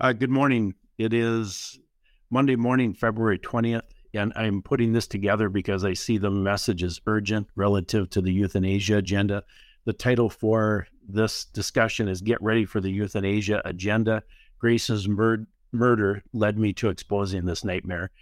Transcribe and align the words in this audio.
Uh, 0.00 0.12
good 0.12 0.30
morning. 0.30 0.74
It 0.96 1.12
is 1.12 1.76
Monday 2.30 2.54
morning, 2.54 2.94
February 2.94 3.40
20th, 3.40 3.82
and 4.14 4.32
I'm 4.36 4.62
putting 4.62 4.92
this 4.92 5.08
together 5.08 5.48
because 5.48 5.84
I 5.84 5.94
see 5.94 6.18
the 6.18 6.30
message 6.30 6.84
is 6.84 7.00
urgent 7.08 7.48
relative 7.56 8.08
to 8.10 8.20
the 8.20 8.32
euthanasia 8.32 8.98
agenda. 8.98 9.42
The 9.86 9.92
title 9.92 10.30
for 10.30 10.86
this 11.08 11.46
discussion 11.46 12.06
is 12.06 12.20
Get 12.20 12.40
Ready 12.40 12.64
for 12.64 12.80
the 12.80 12.92
Euthanasia 12.92 13.60
Agenda. 13.64 14.22
Grace's 14.60 15.08
mur- 15.08 15.48
murder 15.72 16.22
led 16.32 16.60
me 16.60 16.72
to 16.74 16.90
exposing 16.90 17.44
this 17.44 17.64
nightmare. 17.64 18.12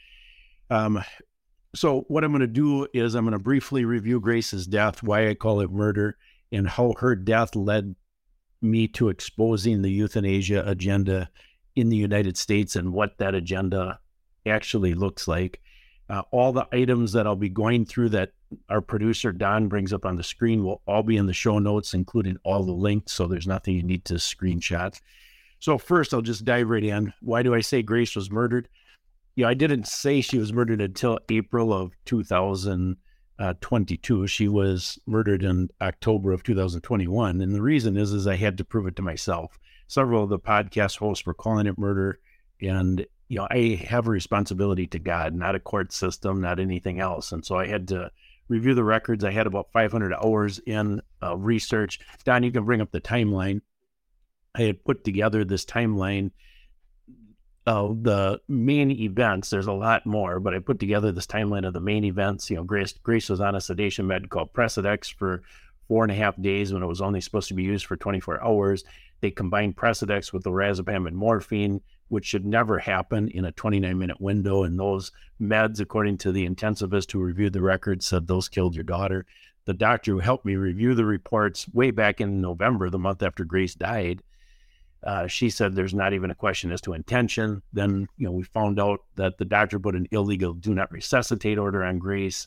Um, 0.71 1.05
so, 1.75 2.07
what 2.09 2.25
I'm 2.25 2.33
going 2.33 2.41
to 2.41 2.47
do 2.47 2.87
is 2.95 3.15
I'm 3.15 3.25
going 3.25 3.33
to 3.33 3.39
briefly 3.39 3.85
review 3.85 4.19
Grace's 4.19 4.67
death, 4.67 5.03
why 5.03 5.29
I 5.29 5.35
call 5.35 5.61
it 5.61 5.71
murder, 5.71 6.17
and 6.51 6.67
how 6.67 6.95
her 7.01 7.15
death 7.15 7.55
led 7.55 7.97
me 8.63 8.89
to 8.89 9.11
exposing 9.11 9.83
the 9.83 9.91
euthanasia 9.91 10.67
agenda 10.67 11.29
in 11.77 11.91
the 11.91 11.97
United 11.97 12.37
States 12.37 12.75
and 12.75 12.93
what 12.93 13.19
that 13.19 13.35
agenda 13.35 14.01
actually 14.47 14.95
looks 14.95 15.29
like. 15.29 15.61
Uh, 16.09 16.23
all 16.31 16.53
the 16.53 16.67
items 16.73 17.13
that 17.13 17.27
I'll 17.27 17.37
be 17.37 17.49
going 17.49 17.85
through 17.85 18.11
that 18.11 18.31
our 18.69 18.81
producer 18.81 19.33
Don 19.33 19.67
brings 19.69 19.93
up 19.93 20.07
on 20.07 20.15
the 20.17 20.23
screen 20.23 20.63
will 20.65 20.81
all 20.87 21.03
be 21.03 21.17
in 21.17 21.27
the 21.27 21.33
show 21.33 21.59
notes, 21.59 21.95
including 21.95 22.37
all 22.45 22.63
the 22.63 22.71
links. 22.73 23.11
So 23.13 23.27
there's 23.27 23.49
nothing 23.49 23.75
you 23.75 23.83
need 23.83 24.05
to 24.07 24.15
screenshot. 24.15 25.01
So 25.59 25.79
first, 25.79 26.15
I'll 26.15 26.23
just 26.23 26.45
dive 26.45 26.69
right 26.69 26.85
in. 26.85 27.13
Why 27.21 27.43
do 27.43 27.53
I 27.55 27.61
say 27.61 27.83
Grace 27.83 28.15
was 28.15 28.31
murdered? 28.31 28.69
You 29.35 29.43
know, 29.45 29.51
I 29.51 29.55
didn't 29.55 29.89
say 29.89 30.21
she 30.21 30.39
was 30.39 30.53
murdered 30.53 30.81
until 30.81 31.19
April 31.29 31.73
of 31.73 31.91
2022. 32.05 34.27
She 34.29 34.47
was 34.49 34.99
murdered 35.07 35.43
in 35.43 35.71
October 35.81 36.31
of 36.33 36.45
2021, 36.45 37.41
and 37.41 37.55
the 37.55 37.63
reason 37.63 37.97
is, 37.97 38.13
is 38.13 38.29
I 38.29 38.37
had 38.37 38.59
to 38.59 38.65
prove 38.65 38.87
it 38.87 38.97
to 38.97 39.03
myself 39.03 39.59
several 39.87 40.25
of 40.25 40.31
the 40.31 40.39
podcast 40.39 40.99
hosts 40.99 41.27
were 41.27 41.35
calling 41.35 41.67
it 41.67 41.79
murder. 41.79 42.19
And, 42.61 43.07
you 43.29 43.39
know, 43.39 43.49
I 43.51 43.83
have 43.89 44.07
a 44.07 44.11
responsibility 44.11 44.87
to 44.89 44.99
God, 44.99 45.35
not 45.35 45.55
a 45.55 45.61
court 45.61 45.93
system, 45.93 46.41
not 46.41 46.61
anything 46.61 47.01
else. 47.01 47.33
And 47.33 47.45
so 47.45 47.57
I 47.57 47.67
had 47.67 47.89
to 47.89 48.11
review 48.49 48.75
the 48.75 48.85
records. 48.85 49.25
I 49.25 49.33
had 49.33 49.47
about 49.47 49.73
500 49.73 50.13
hours 50.15 50.59
in 50.61 51.03
uh, 51.23 51.37
research. 51.37 52.01
Don, 52.25 52.43
you 52.43 52.53
can 52.53 52.65
bring 52.65 52.81
up 52.81 52.91
the 52.91 53.01
timeline. 53.01 53.61
I 54.55 54.63
had 54.63 54.85
put 54.85 55.05
together 55.05 55.45
this 55.45 55.65
timeline 55.65 56.31
of 57.67 58.05
the 58.05 58.41
main 58.49 58.93
events. 58.93 59.51
There's 59.51 59.67
a 59.67 59.73
lot 59.73 60.07
more, 60.07 60.39
but 60.39 60.55
I 60.55 60.61
put 60.61 60.79
together 60.79 61.13
this 61.13 61.27
timeline 61.27 61.67
of 61.67 61.75
the 61.75 61.81
main 61.81 62.05
events. 62.05 62.49
You 62.49 62.57
know, 62.57 62.65
Grace, 62.65 62.93
Grace 62.93 63.29
was 63.29 63.41
on 63.41 63.57
a 63.57 63.61
sedation 63.61 64.07
med 64.07 64.31
called 64.31 64.53
Precedex 64.53 65.13
for 65.13 65.43
four 65.89 66.05
and 66.05 66.13
a 66.13 66.17
half 66.17 66.41
days 66.41 66.73
when 66.73 66.83
it 66.83 66.87
was 66.87 67.01
only 67.01 67.21
supposed 67.21 67.49
to 67.49 67.55
be 67.55 67.65
used 67.65 67.87
for 67.87 67.97
24 67.97 68.43
hours. 68.43 68.85
They 69.27 69.33
combined 69.33 69.77
Precedex 69.77 70.33
with 70.33 70.45
lorazepam 70.45 71.09
and 71.09 71.17
morphine, 71.17 71.81
which 72.07 72.27
should 72.27 72.47
never 72.47 72.79
happen 72.79 73.29
in 73.29 73.45
a 73.45 73.51
29 73.51 73.99
minute 73.99 74.21
window. 74.21 74.63
And 74.63 74.79
those 74.79 75.11
meds, 75.43 75.81
according 75.81 76.19
to 76.19 76.31
the 76.31 76.49
intensivist 76.49 77.11
who 77.11 77.19
reviewed 77.19 77.53
the 77.53 77.61
records, 77.61 78.07
said 78.07 78.29
those 78.29 78.49
killed 78.49 78.77
your 78.77 78.85
daughter. 78.85 79.27
The 79.65 79.75
doctor 79.75 80.13
who 80.13 80.21
helped 80.21 80.45
me 80.45 80.55
review 80.55 80.95
the 80.95 81.05
reports 81.05 81.67
way 81.75 81.91
back 81.91 82.21
in 82.21 82.41
November, 82.41 82.89
the 82.89 83.01
month 83.01 83.21
after 83.21 83.45
Grace 83.45 83.75
died, 83.75 84.23
uh, 85.03 85.27
she 85.27 85.51
said 85.51 85.75
there's 85.75 85.93
not 85.93 86.13
even 86.13 86.31
a 86.31 86.37
question 86.37 86.71
as 86.71 86.81
to 86.83 86.93
intention. 86.93 87.63
Then, 87.73 88.07
you 88.19 88.27
know, 88.27 88.33
we 88.33 88.45
found 88.45 88.79
out 88.79 89.01
that 89.17 89.39
the 89.39 89.45
doctor 89.45 89.81
put 89.81 89.97
an 89.97 90.07
illegal 90.13 90.53
do 90.53 90.73
not 90.73 90.93
resuscitate 90.93 91.59
order 91.59 91.83
on 91.83 91.99
Grace 91.99 92.47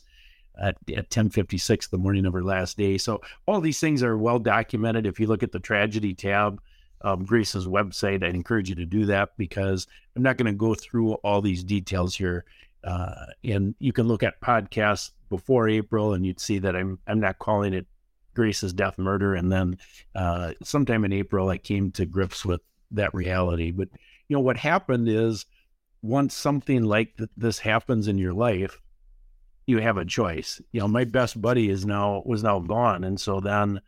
at, 0.58 0.76
at 0.88 1.10
1056 1.10 1.88
the 1.88 1.98
morning 1.98 2.24
of 2.24 2.32
her 2.32 2.42
last 2.42 2.78
day. 2.78 2.96
So 2.96 3.20
all 3.46 3.60
these 3.60 3.80
things 3.80 4.02
are 4.02 4.16
well 4.16 4.38
documented. 4.38 5.04
If 5.04 5.20
you 5.20 5.26
look 5.26 5.42
at 5.42 5.52
the 5.52 5.60
tragedy 5.60 6.14
tab 6.14 6.58
of 7.00 7.26
Grace's 7.26 7.66
website, 7.66 8.22
I'd 8.22 8.34
encourage 8.34 8.68
you 8.68 8.74
to 8.76 8.86
do 8.86 9.06
that 9.06 9.30
because 9.36 9.86
I'm 10.16 10.22
not 10.22 10.36
going 10.36 10.52
to 10.52 10.58
go 10.58 10.74
through 10.74 11.14
all 11.14 11.40
these 11.40 11.64
details 11.64 12.14
here. 12.14 12.44
Uh, 12.84 13.26
and 13.44 13.74
you 13.78 13.92
can 13.92 14.08
look 14.08 14.22
at 14.22 14.40
podcasts 14.40 15.10
before 15.28 15.68
April 15.68 16.14
and 16.14 16.24
you'd 16.24 16.40
see 16.40 16.58
that 16.58 16.74
I'm 16.74 16.98
I'm 17.06 17.20
not 17.20 17.38
calling 17.38 17.74
it 17.74 17.86
Grace's 18.34 18.72
death 18.72 18.98
murder. 18.98 19.34
And 19.34 19.50
then 19.52 19.78
uh, 20.14 20.52
sometime 20.62 21.04
in 21.04 21.12
April, 21.12 21.48
I 21.48 21.58
came 21.58 21.90
to 21.92 22.06
grips 22.06 22.44
with 22.44 22.60
that 22.92 23.14
reality. 23.14 23.70
But 23.70 23.88
you 24.28 24.36
know 24.36 24.40
what 24.40 24.56
happened 24.56 25.08
is 25.08 25.46
once 26.02 26.34
something 26.34 26.84
like 26.84 27.16
th- 27.16 27.30
this 27.36 27.58
happens 27.58 28.08
in 28.08 28.18
your 28.18 28.32
life, 28.32 28.80
you 29.66 29.78
have 29.78 29.98
a 29.98 30.04
choice. 30.04 30.60
You 30.72 30.80
know, 30.80 30.88
my 30.88 31.04
best 31.04 31.40
buddy 31.40 31.68
is 31.68 31.84
now 31.84 32.22
was 32.24 32.42
now 32.42 32.58
gone, 32.60 33.04
and 33.04 33.20
so 33.20 33.40
then, 33.40 33.80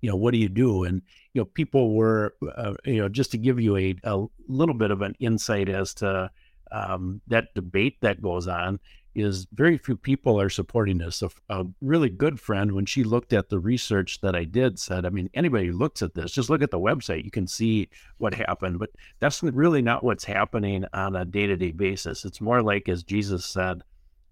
you 0.00 0.10
know, 0.10 0.16
what 0.16 0.32
do 0.32 0.38
you 0.38 0.48
do? 0.48 0.84
And 0.84 1.02
you 1.34 1.40
know, 1.40 1.44
people 1.44 1.94
were, 1.94 2.34
uh, 2.56 2.74
you 2.84 3.00
know, 3.00 3.08
just 3.08 3.30
to 3.32 3.38
give 3.38 3.60
you 3.60 3.76
a 3.76 3.94
a 4.04 4.24
little 4.48 4.74
bit 4.74 4.90
of 4.90 5.02
an 5.02 5.14
insight 5.20 5.68
as 5.68 5.94
to 5.94 6.30
um, 6.72 7.20
that 7.26 7.54
debate 7.54 7.98
that 8.00 8.22
goes 8.22 8.46
on 8.46 8.78
is 9.14 9.46
very 9.52 9.76
few 9.76 9.96
people 9.96 10.40
are 10.40 10.48
supporting 10.48 10.98
this. 10.98 11.22
A, 11.22 11.30
a, 11.48 11.64
really 11.80 12.08
good 12.08 12.38
friend, 12.38 12.72
when 12.72 12.86
she 12.86 13.02
looked 13.02 13.32
at 13.32 13.48
the 13.48 13.58
research 13.58 14.20
that 14.20 14.36
I 14.36 14.44
did, 14.44 14.78
said, 14.78 15.04
I 15.04 15.10
mean, 15.10 15.28
anybody 15.34 15.66
who 15.68 15.72
looks 15.72 16.00
at 16.02 16.14
this, 16.14 16.30
just 16.30 16.48
look 16.48 16.62
at 16.62 16.70
the 16.70 16.78
website, 16.78 17.24
you 17.24 17.30
can 17.30 17.48
see 17.48 17.88
what 18.18 18.34
happened. 18.34 18.78
But 18.78 18.90
that's 19.18 19.42
really 19.42 19.82
not 19.82 20.04
what's 20.04 20.24
happening 20.24 20.84
on 20.92 21.16
a 21.16 21.24
day 21.24 21.46
to 21.46 21.56
day 21.56 21.72
basis. 21.72 22.24
It's 22.24 22.40
more 22.40 22.62
like, 22.62 22.88
as 22.88 23.02
Jesus 23.02 23.44
said, 23.44 23.82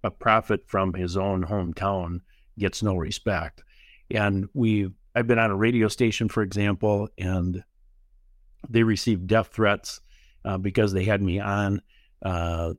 a 0.05 0.11
prophet 0.11 0.62
from 0.67 0.95
his 0.95 1.17
own 1.17 1.45
hometown 1.45 2.21
gets 2.56 2.83
no 2.83 2.95
respect. 2.95 3.65
And 4.11 4.49
we 4.55 4.91
I've 5.19 5.27
been 5.27 5.41
on 5.41 5.51
a 5.51 5.56
radio 5.56 5.89
station, 5.89 6.29
for 6.29 6.45
example, 6.45 7.09
and 7.19 7.65
they 8.71 8.84
received 8.84 9.27
death 9.27 9.49
threats 9.49 10.01
uh, 10.45 10.59
because 10.59 10.93
they 10.93 11.05
had 11.05 11.21
me 11.21 11.41
on. 11.41 11.83
Uh, 12.23 12.75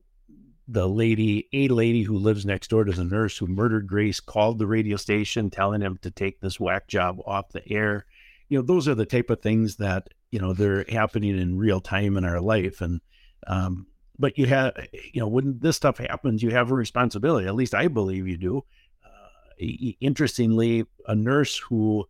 the 0.66 0.88
lady, 0.88 1.48
a 1.52 1.68
lady 1.68 2.02
who 2.02 2.16
lives 2.16 2.46
next 2.46 2.68
door 2.68 2.84
to 2.84 2.92
the 2.92 3.04
nurse 3.04 3.36
who 3.36 3.46
murdered 3.46 3.86
Grace, 3.86 4.20
called 4.20 4.58
the 4.58 4.66
radio 4.66 4.96
station 4.96 5.50
telling 5.50 5.82
him 5.82 5.98
to 6.00 6.10
take 6.10 6.40
this 6.40 6.58
whack 6.58 6.88
job 6.88 7.18
off 7.26 7.50
the 7.50 7.70
air. 7.70 8.06
You 8.48 8.58
know, 8.58 8.64
those 8.64 8.88
are 8.88 8.94
the 8.94 9.04
type 9.04 9.28
of 9.28 9.42
things 9.42 9.76
that 9.76 10.08
you 10.30 10.38
know 10.38 10.54
they're 10.54 10.86
happening 10.88 11.38
in 11.38 11.58
real 11.58 11.80
time 11.80 12.16
in 12.16 12.24
our 12.24 12.40
life, 12.40 12.80
and 12.80 13.02
um, 13.48 13.86
but 14.18 14.38
you 14.38 14.46
have, 14.46 14.72
you 15.12 15.20
know, 15.20 15.28
when 15.28 15.58
this 15.58 15.76
stuff 15.76 15.98
happens, 15.98 16.42
you 16.42 16.52
have 16.52 16.70
a 16.70 16.74
responsibility. 16.74 17.46
At 17.46 17.54
least 17.54 17.74
I 17.74 17.88
believe 17.88 18.26
you 18.26 18.38
do. 18.38 18.64
Uh, 19.04 19.66
interestingly, 20.00 20.86
a 21.06 21.14
nurse 21.14 21.58
who 21.58 22.06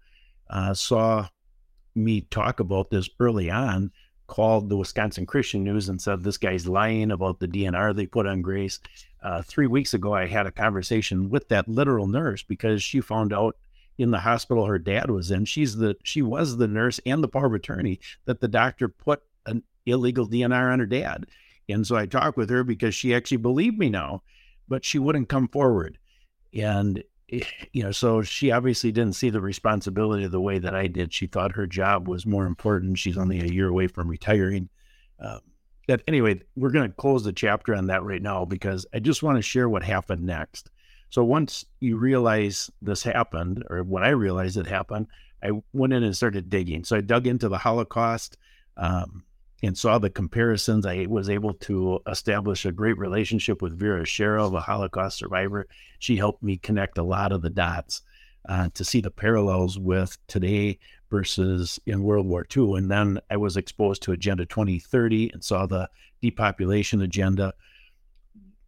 uh, 0.50 0.74
saw 0.74 1.28
me 1.94 2.22
talk 2.22 2.60
about 2.60 2.90
this 2.90 3.08
early 3.18 3.50
on 3.50 3.90
called 4.26 4.68
the 4.68 4.76
Wisconsin 4.76 5.26
Christian 5.26 5.64
News 5.64 5.88
and 5.88 6.00
said 6.00 6.22
this 6.22 6.36
guy's 6.36 6.68
lying 6.68 7.10
about 7.10 7.40
the 7.40 7.48
DNR 7.48 7.94
they 7.94 8.06
put 8.06 8.26
on 8.26 8.42
Grace. 8.42 8.78
Uh, 9.22 9.42
three 9.42 9.66
weeks 9.66 9.92
ago, 9.92 10.14
I 10.14 10.26
had 10.26 10.46
a 10.46 10.52
conversation 10.52 11.30
with 11.30 11.48
that 11.48 11.68
literal 11.68 12.06
nurse 12.06 12.42
because 12.42 12.82
she 12.82 13.00
found 13.00 13.32
out 13.32 13.56
in 13.98 14.12
the 14.12 14.20
hospital 14.20 14.66
her 14.66 14.78
dad 14.78 15.10
was 15.10 15.30
in. 15.30 15.44
She's 15.44 15.76
the 15.76 15.96
she 16.04 16.22
was 16.22 16.56
the 16.56 16.68
nurse 16.68 17.00
and 17.04 17.22
the 17.22 17.28
power 17.28 17.46
of 17.46 17.54
attorney 17.54 18.00
that 18.24 18.40
the 18.40 18.48
doctor 18.48 18.88
put 18.88 19.22
an 19.46 19.62
illegal 19.84 20.28
DNR 20.28 20.72
on 20.72 20.78
her 20.78 20.86
dad. 20.86 21.26
And 21.68 21.86
so 21.86 21.96
I 21.96 22.06
talked 22.06 22.36
with 22.36 22.50
her 22.50 22.64
because 22.64 22.94
she 22.94 23.14
actually 23.14 23.38
believed 23.38 23.78
me 23.78 23.88
now, 23.88 24.22
but 24.68 24.84
she 24.84 24.98
wouldn't 24.98 25.28
come 25.28 25.48
forward. 25.48 25.98
And, 26.54 27.02
you 27.72 27.82
know, 27.82 27.92
so 27.92 28.22
she 28.22 28.50
obviously 28.50 28.92
didn't 28.92 29.16
see 29.16 29.30
the 29.30 29.40
responsibility 29.40 30.26
the 30.26 30.40
way 30.40 30.58
that 30.58 30.74
I 30.74 30.86
did. 30.86 31.12
She 31.12 31.26
thought 31.26 31.52
her 31.52 31.66
job 31.66 32.08
was 32.08 32.26
more 32.26 32.46
important. 32.46 32.98
She's 32.98 33.18
only 33.18 33.40
a 33.40 33.52
year 33.52 33.68
away 33.68 33.86
from 33.86 34.08
retiring. 34.08 34.68
But 35.86 36.02
anyway, 36.06 36.40
we're 36.54 36.70
going 36.70 36.88
to 36.88 36.96
close 36.96 37.24
the 37.24 37.32
chapter 37.32 37.74
on 37.74 37.86
that 37.86 38.04
right 38.04 38.22
now 38.22 38.44
because 38.44 38.86
I 38.94 39.00
just 39.00 39.24
want 39.24 39.38
to 39.38 39.42
share 39.42 39.68
what 39.68 39.82
happened 39.82 40.22
next. 40.22 40.70
So 41.08 41.24
once 41.24 41.64
you 41.80 41.96
realize 41.96 42.70
this 42.80 43.02
happened, 43.02 43.64
or 43.68 43.82
when 43.82 44.04
I 44.04 44.10
realized 44.10 44.56
it 44.56 44.68
happened, 44.68 45.08
I 45.42 45.50
went 45.72 45.92
in 45.92 46.04
and 46.04 46.16
started 46.16 46.48
digging. 46.48 46.84
So 46.84 46.96
I 46.96 47.00
dug 47.00 47.26
into 47.26 47.48
the 47.48 47.58
Holocaust. 47.58 48.36
Um, 48.76 49.24
and 49.62 49.76
saw 49.76 49.98
the 49.98 50.10
comparisons. 50.10 50.86
I 50.86 51.06
was 51.08 51.28
able 51.28 51.54
to 51.54 52.00
establish 52.06 52.64
a 52.64 52.72
great 52.72 52.98
relationship 52.98 53.62
with 53.62 53.78
Vera 53.78 54.04
Sharav, 54.04 54.56
a 54.56 54.60
Holocaust 54.60 55.18
survivor. 55.18 55.66
She 55.98 56.16
helped 56.16 56.42
me 56.42 56.56
connect 56.56 56.98
a 56.98 57.02
lot 57.02 57.32
of 57.32 57.42
the 57.42 57.50
dots 57.50 58.02
uh, 58.48 58.70
to 58.74 58.84
see 58.84 59.00
the 59.00 59.10
parallels 59.10 59.78
with 59.78 60.16
today 60.26 60.78
versus 61.10 61.78
in 61.86 62.02
World 62.02 62.26
War 62.26 62.46
II. 62.56 62.76
And 62.76 62.90
then 62.90 63.20
I 63.30 63.36
was 63.36 63.56
exposed 63.56 64.02
to 64.02 64.12
Agenda 64.12 64.46
2030 64.46 65.32
and 65.32 65.44
saw 65.44 65.66
the 65.66 65.88
depopulation 66.22 67.02
agenda. 67.02 67.52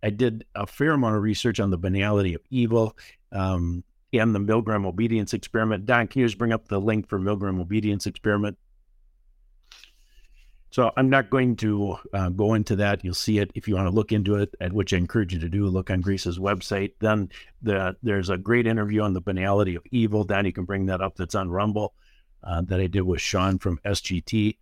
I 0.02 0.10
did 0.10 0.44
a 0.54 0.66
fair 0.66 0.92
amount 0.92 1.16
of 1.16 1.22
research 1.22 1.60
on 1.60 1.70
the 1.70 1.78
banality 1.78 2.34
of 2.34 2.42
evil 2.50 2.96
um, 3.30 3.84
and 4.12 4.34
the 4.34 4.40
Milgram 4.40 4.84
obedience 4.84 5.32
experiment. 5.32 5.86
Don, 5.86 6.08
can 6.08 6.20
you 6.20 6.26
just 6.26 6.38
bring 6.38 6.52
up 6.52 6.68
the 6.68 6.80
link 6.80 7.08
for 7.08 7.18
Milgram 7.18 7.60
obedience 7.60 8.06
experiment? 8.06 8.58
So 10.72 10.90
I'm 10.96 11.10
not 11.10 11.28
going 11.28 11.56
to 11.56 11.98
uh, 12.14 12.30
go 12.30 12.54
into 12.54 12.76
that. 12.76 13.04
You'll 13.04 13.12
see 13.12 13.38
it 13.38 13.50
if 13.54 13.68
you 13.68 13.74
want 13.74 13.88
to 13.88 13.94
look 13.94 14.10
into 14.10 14.36
it, 14.36 14.54
at 14.58 14.72
which 14.72 14.94
I 14.94 14.96
encourage 14.96 15.34
you 15.34 15.38
to 15.40 15.48
do. 15.50 15.66
Look 15.66 15.90
on 15.90 16.00
Grace's 16.00 16.38
website. 16.38 16.94
Then 16.98 17.28
the, 17.60 17.94
there's 18.02 18.30
a 18.30 18.38
great 18.38 18.66
interview 18.66 19.02
on 19.02 19.12
the 19.12 19.20
banality 19.20 19.74
of 19.74 19.84
evil. 19.90 20.24
Then 20.24 20.46
you 20.46 20.52
can 20.52 20.64
bring 20.64 20.86
that 20.86 21.02
up. 21.02 21.16
That's 21.16 21.34
on 21.34 21.50
Rumble 21.50 21.92
uh, 22.42 22.62
that 22.62 22.80
I 22.80 22.86
did 22.86 23.02
with 23.02 23.20
Sean 23.20 23.58
from 23.58 23.80
SGT. 23.84 24.56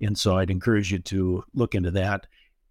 And 0.00 0.16
so 0.16 0.38
I'd 0.38 0.50
encourage 0.50 0.90
you 0.90 1.00
to 1.00 1.44
look 1.52 1.74
into 1.74 1.90
that. 1.90 2.26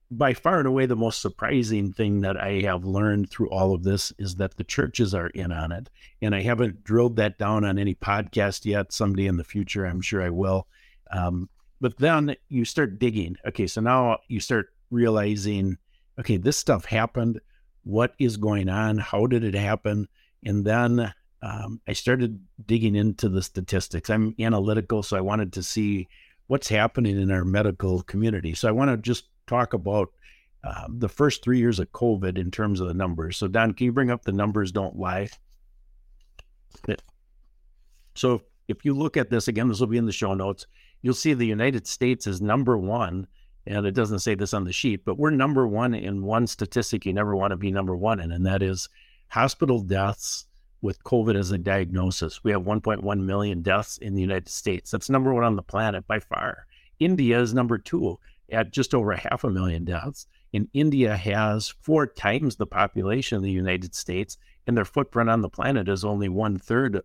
By 0.10 0.33
far 0.33 0.57
and 0.57 0.68
away, 0.68 0.88
the 0.88 0.95
most 0.95 1.22
surprising 1.22 1.94
thing 1.94 2.22
that 2.22 2.36
I 2.36 2.62
have 2.62 2.83
learned 2.83 3.30
through 3.30 3.51
all 3.51 3.75
of 3.75 3.83
this 3.83 4.12
is 4.18 4.38
that 4.38 4.57
the 4.57 4.63
churches 4.63 5.13
are 5.13 5.28
in 5.28 5.51
on 5.51 5.72
it. 5.72 5.92
And 6.19 6.33
I 6.33 6.42
haven't 6.42 6.83
drilled 6.83 7.18
that 7.18 7.38
down 7.38 7.63
on 7.63 7.78
any 7.78 7.94
podcast 7.94 8.66
yet. 8.66 8.92
Someday 8.92 9.28
in 9.28 9.38
the 9.38 9.44
future, 9.44 9.86
I'm 9.86 10.01
sure 10.01 10.24
I 10.24 10.31
will. 10.31 10.66
Um, 11.12 11.48
but 11.81 11.98
then 11.98 12.36
you 12.48 12.63
start 12.63 13.00
digging. 13.00 13.36
Okay, 13.48 13.68
so 13.68 13.81
now 13.81 14.19
you 14.28 14.39
start 14.39 14.68
realizing, 14.92 15.78
okay, 16.19 16.38
this 16.38 16.57
stuff 16.57 16.86
happened. 16.86 17.42
What 17.83 18.13
is 18.19 18.38
going 18.38 18.69
on? 18.69 19.00
How 19.00 19.25
did 19.25 19.44
it 19.44 19.56
happen? 19.56 20.07
And 20.45 20.63
then 20.63 21.12
um, 21.42 21.81
I 21.88 21.94
started 21.94 22.39
digging 22.66 22.95
into 22.95 23.28
the 23.28 23.42
statistics. 23.42 24.10
I'm 24.10 24.36
analytical, 24.39 25.01
so 25.01 25.18
I 25.18 25.22
wanted 25.22 25.51
to 25.54 25.63
see 25.63 26.07
what's 26.48 26.69
happening 26.69 27.19
in 27.19 27.31
our 27.31 27.44
medical 27.44 28.04
community. 28.04 28.54
So 28.54 28.69
I 28.69 28.72
want 28.72 28.92
to 28.92 28.98
just 28.98 29.25
talk 29.48 29.74
about 29.74 30.10
uh, 30.63 30.86
the 30.88 31.10
first 31.10 31.44
three 31.44 31.57
years 31.57 31.80
of 31.80 31.92
COVID 31.92 32.38
in 32.38 32.51
terms 32.51 32.80
of 32.80 32.88
the 32.88 32.94
numbers. 32.94 33.38
So 33.38 33.48
Don, 33.48 33.74
can 33.74 33.86
you 33.86 33.92
bring 33.92 34.12
up 34.12 34.24
the 34.24 34.31
numbers? 34.31 34.72
Don't 34.72 34.98
lie. 34.98 35.30
So 38.16 38.44
if 38.68 38.86
you 38.86 38.94
look 38.94 39.18
at 39.18 39.30
this 39.30 39.48
again, 39.48 39.68
this 39.68 39.80
will 39.80 39.88
be 39.88 39.98
in 39.98 40.06
the 40.06 40.12
show 40.12 40.33
notes. 40.33 40.68
You'll 41.01 41.13
see 41.13 41.33
the 41.33 41.45
United 41.45 41.88
States 41.88 42.27
is 42.27 42.42
number 42.42 42.77
one, 42.77 43.27
and 43.65 43.86
it 43.86 43.92
doesn't 43.92 44.19
say 44.19 44.36
this 44.36 44.53
on 44.53 44.63
the 44.63 44.74
sheet, 44.74 45.06
but 45.06 45.18
we're 45.18 45.31
number 45.31 45.68
one 45.68 45.94
in 45.94 46.24
one 46.24 46.48
statistic 46.48 47.06
you 47.06 47.13
never 47.13 47.36
want 47.36 47.51
to 47.51 47.57
be 47.57 47.71
number 47.71 47.95
one 47.95 48.19
in, 48.19 48.31
and 48.31 48.45
that 48.45 48.62
is 48.62 48.89
hospital 49.30 49.80
deaths 49.81 50.45
with 50.81 51.03
COVID 51.03 51.36
as 51.36 51.51
a 51.51 51.57
diagnosis. 51.57 52.44
We 52.44 52.51
have 52.51 52.63
1.1 52.63 53.19
million 53.19 53.62
deaths 53.62 53.98
in 53.98 54.15
the 54.15 54.21
United 54.21 54.50
States. 54.50 54.92
That's 54.92 55.09
number 55.09 55.33
one 55.33 55.44
on 55.44 55.56
the 55.56 55.62
planet 55.62 56.07
by 56.07 56.19
far. 56.19 56.65
India 57.00 57.39
is 57.39 57.54
number 57.54 57.77
two 57.77 58.19
at 58.51 58.74
just 58.74 58.94
over 58.94 59.13
half 59.13 59.44
a 59.44 59.50
million 59.50 59.86
deaths. 59.86 60.27
And 60.54 60.68
India 60.74 61.15
has 61.15 61.69
four 61.81 62.07
times 62.07 62.56
the 62.56 62.65
population 62.65 63.38
of 63.38 63.44
the 63.44 63.51
United 63.51 63.95
States, 63.95 64.38
and 64.68 64.75
their 64.75 64.86
footprint 64.86 65.30
on 65.30 65.42
the 65.42 65.50
planet 65.50 65.88
is 65.88 66.04
only 66.04 66.30
one 66.30 66.57
third 66.57 67.01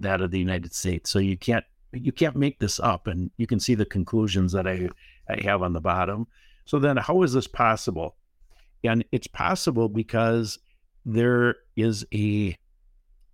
that 0.00 0.20
of 0.20 0.30
the 0.30 0.38
United 0.38 0.74
States. 0.74 1.10
So 1.10 1.18
you 1.18 1.36
can't 1.36 1.64
you 1.94 2.12
can't 2.12 2.36
make 2.36 2.58
this 2.58 2.80
up, 2.80 3.06
and 3.06 3.30
you 3.36 3.46
can 3.46 3.60
see 3.60 3.74
the 3.74 3.84
conclusions 3.84 4.52
that 4.52 4.66
I, 4.66 4.88
I 5.28 5.42
have 5.42 5.62
on 5.62 5.72
the 5.72 5.80
bottom. 5.80 6.26
So 6.64 6.78
then, 6.78 6.96
how 6.96 7.22
is 7.22 7.32
this 7.32 7.46
possible? 7.46 8.16
And 8.82 9.04
it's 9.12 9.26
possible 9.26 9.88
because 9.88 10.58
there 11.04 11.56
is 11.76 12.06
a 12.12 12.56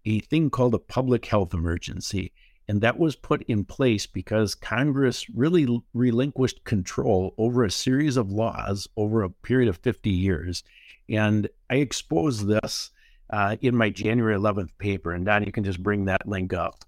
a 0.06 0.20
thing 0.20 0.50
called 0.50 0.74
a 0.74 0.78
public 0.78 1.26
health 1.26 1.52
emergency. 1.52 2.32
And 2.68 2.80
that 2.80 2.98
was 2.98 3.16
put 3.16 3.42
in 3.42 3.64
place 3.64 4.06
because 4.06 4.54
Congress 4.54 5.28
really 5.30 5.82
relinquished 5.92 6.64
control 6.64 7.34
over 7.36 7.64
a 7.64 7.70
series 7.70 8.16
of 8.16 8.30
laws 8.30 8.88
over 8.96 9.22
a 9.22 9.30
period 9.30 9.68
of 9.68 9.76
50 9.78 10.08
years. 10.08 10.62
And 11.08 11.48
I 11.68 11.76
exposed 11.76 12.46
this 12.46 12.90
uh, 13.30 13.56
in 13.60 13.76
my 13.76 13.90
January 13.90 14.36
11th 14.36 14.70
paper. 14.78 15.12
And 15.12 15.26
Don, 15.26 15.44
you 15.44 15.52
can 15.52 15.64
just 15.64 15.82
bring 15.82 16.04
that 16.04 16.28
link 16.28 16.52
up. 16.52 16.84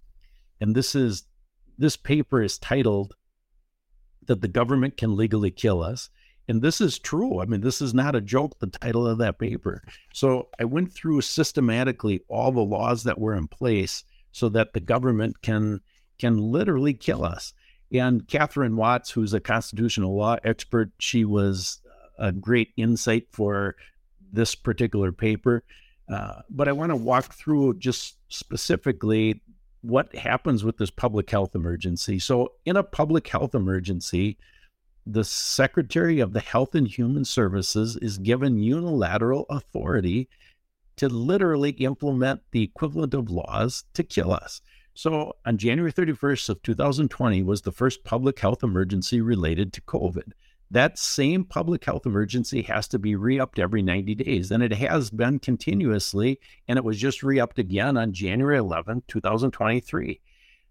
And 0.60 0.74
this 0.74 0.94
is 0.94 1.24
this 1.78 1.96
paper 1.96 2.42
is 2.42 2.58
titled 2.58 3.14
that 4.26 4.40
the 4.40 4.48
government 4.48 4.96
can 4.96 5.16
legally 5.16 5.50
kill 5.50 5.82
us. 5.82 6.10
And 6.48 6.60
this 6.60 6.80
is 6.80 6.98
true. 6.98 7.40
I 7.40 7.44
mean, 7.44 7.60
this 7.60 7.80
is 7.80 7.94
not 7.94 8.16
a 8.16 8.20
joke, 8.20 8.58
the 8.58 8.66
title 8.66 9.06
of 9.06 9.18
that 9.18 9.38
paper. 9.38 9.82
So 10.12 10.48
I 10.58 10.64
went 10.64 10.92
through 10.92 11.20
systematically 11.20 12.22
all 12.28 12.52
the 12.52 12.60
laws 12.60 13.04
that 13.04 13.20
were 13.20 13.34
in 13.34 13.46
place 13.48 14.04
so 14.32 14.48
that 14.50 14.72
the 14.72 14.80
government 14.80 15.42
can 15.42 15.80
can 16.18 16.38
literally 16.38 16.94
kill 16.94 17.24
us. 17.24 17.52
And 17.92 18.26
Catherine 18.26 18.76
Watts, 18.76 19.10
who's 19.10 19.34
a 19.34 19.40
constitutional 19.40 20.16
law 20.16 20.36
expert, 20.44 20.90
she 20.98 21.24
was 21.24 21.80
a 22.18 22.32
great 22.32 22.70
insight 22.76 23.26
for 23.30 23.76
this 24.32 24.54
particular 24.54 25.12
paper. 25.12 25.62
Uh, 26.08 26.42
but 26.48 26.68
I 26.68 26.72
want 26.72 26.90
to 26.90 26.96
walk 26.96 27.34
through 27.34 27.78
just 27.78 28.16
specifically 28.28 29.41
what 29.82 30.14
happens 30.14 30.64
with 30.64 30.78
this 30.78 30.90
public 30.90 31.28
health 31.30 31.54
emergency. 31.54 32.18
So, 32.18 32.52
in 32.64 32.76
a 32.76 32.82
public 32.82 33.28
health 33.28 33.54
emergency, 33.54 34.38
the 35.04 35.24
Secretary 35.24 36.20
of 36.20 36.32
the 36.32 36.40
Health 36.40 36.74
and 36.74 36.86
Human 36.86 37.24
Services 37.24 37.96
is 37.96 38.18
given 38.18 38.62
unilateral 38.62 39.46
authority 39.50 40.28
to 40.96 41.08
literally 41.08 41.70
implement 41.70 42.42
the 42.52 42.62
equivalent 42.62 43.14
of 43.14 43.30
laws 43.30 43.84
to 43.94 44.04
kill 44.04 44.32
us. 44.32 44.60
So 44.94 45.36
on 45.46 45.56
January 45.56 45.92
31st 45.92 46.50
of 46.50 46.62
2020 46.62 47.42
was 47.42 47.62
the 47.62 47.72
first 47.72 48.04
public 48.04 48.38
health 48.38 48.62
emergency 48.62 49.20
related 49.20 49.72
to 49.72 49.80
COVID. 49.82 50.32
That 50.72 50.98
same 50.98 51.44
public 51.44 51.84
health 51.84 52.06
emergency 52.06 52.62
has 52.62 52.88
to 52.88 52.98
be 52.98 53.14
re-upped 53.14 53.58
every 53.58 53.82
90 53.82 54.14
days, 54.14 54.50
and 54.50 54.62
it 54.62 54.72
has 54.72 55.10
been 55.10 55.38
continuously, 55.38 56.40
and 56.66 56.78
it 56.78 56.84
was 56.84 56.98
just 56.98 57.22
re-upped 57.22 57.58
again 57.58 57.98
on 57.98 58.14
January 58.14 58.56
11, 58.56 59.02
2023. 59.06 60.18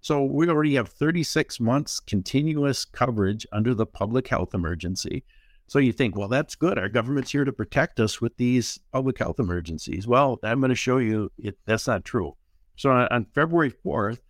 So 0.02 0.24
we 0.24 0.50
already 0.50 0.74
have 0.74 0.90
36 0.90 1.60
months 1.60 2.00
continuous 2.00 2.84
coverage 2.84 3.46
under 3.52 3.76
the 3.76 3.86
public 3.86 4.28
health 4.28 4.56
emergency. 4.56 5.24
So 5.68 5.78
you 5.78 5.94
think, 5.94 6.18
well, 6.18 6.28
that's 6.28 6.56
good. 6.56 6.80
Our 6.80 6.90
government's 6.90 7.32
here 7.32 7.46
to 7.46 7.54
protect 7.54 8.00
us 8.00 8.20
with 8.20 8.36
these 8.38 8.80
public 8.92 9.20
health 9.20 9.40
emergencies. 9.40 10.08
Well, 10.08 10.40
I'm 10.42 10.62
going 10.62 10.70
to 10.70 10.76
show 10.76 10.98
you 10.98 11.32
it, 11.38 11.60
that's 11.68 11.86
not 11.86 12.06
true. 12.06 12.36
So 12.76 12.90
on, 12.90 13.08
on 13.12 13.26
February 13.36 13.72
4th, 13.86 14.22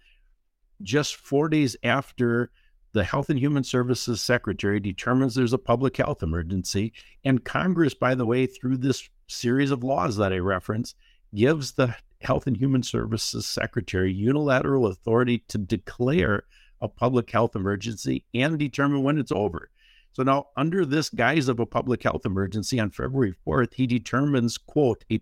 just 0.81 1.15
four 1.15 1.47
days 1.47 1.77
after 1.81 2.51
the 2.94 3.04
Health 3.04 3.30
and 3.30 3.40
Human 3.40 3.64
Services 3.64 4.22
Secretary 4.22 4.80
determines 4.80 5.36
there's 5.36 5.54
a 5.54 5.58
public 5.58 5.98
health 5.98 6.24
emergency, 6.24 6.94
and 7.24 7.46
Congress, 7.46 7.94
by 7.94 8.16
the 8.16 8.26
way, 8.26 8.46
through 8.46 8.78
this 8.78 9.10
series 9.28 9.72
of 9.72 9.84
laws 9.84 10.18
that 10.18 10.34
I 10.34 10.38
reference, 10.38 10.96
gives 11.34 11.74
the 11.74 11.96
Health 12.22 12.48
and 12.48 12.58
Human 12.58 12.84
Services 12.84 13.46
Secretary 13.46 14.12
unilateral 14.12 14.88
authority 14.88 15.44
to 15.48 15.58
declare 15.58 16.44
a 16.82 16.88
public 16.88 17.32
health 17.32 17.56
emergency 17.56 18.26
and 18.34 18.60
determine 18.60 19.04
when 19.04 19.18
it's 19.18 19.32
over. 19.32 19.70
So 20.14 20.24
now, 20.24 20.48
under 20.58 20.86
this 20.86 21.10
guise 21.10 21.48
of 21.48 21.60
a 21.60 21.66
public 21.66 22.04
health 22.04 22.26
emergency 22.26 22.80
on 22.80 22.92
February 22.92 23.34
4th, 23.48 23.74
he 23.76 23.88
determines, 23.88 24.58
quote, 24.58 25.06
a, 25.10 25.22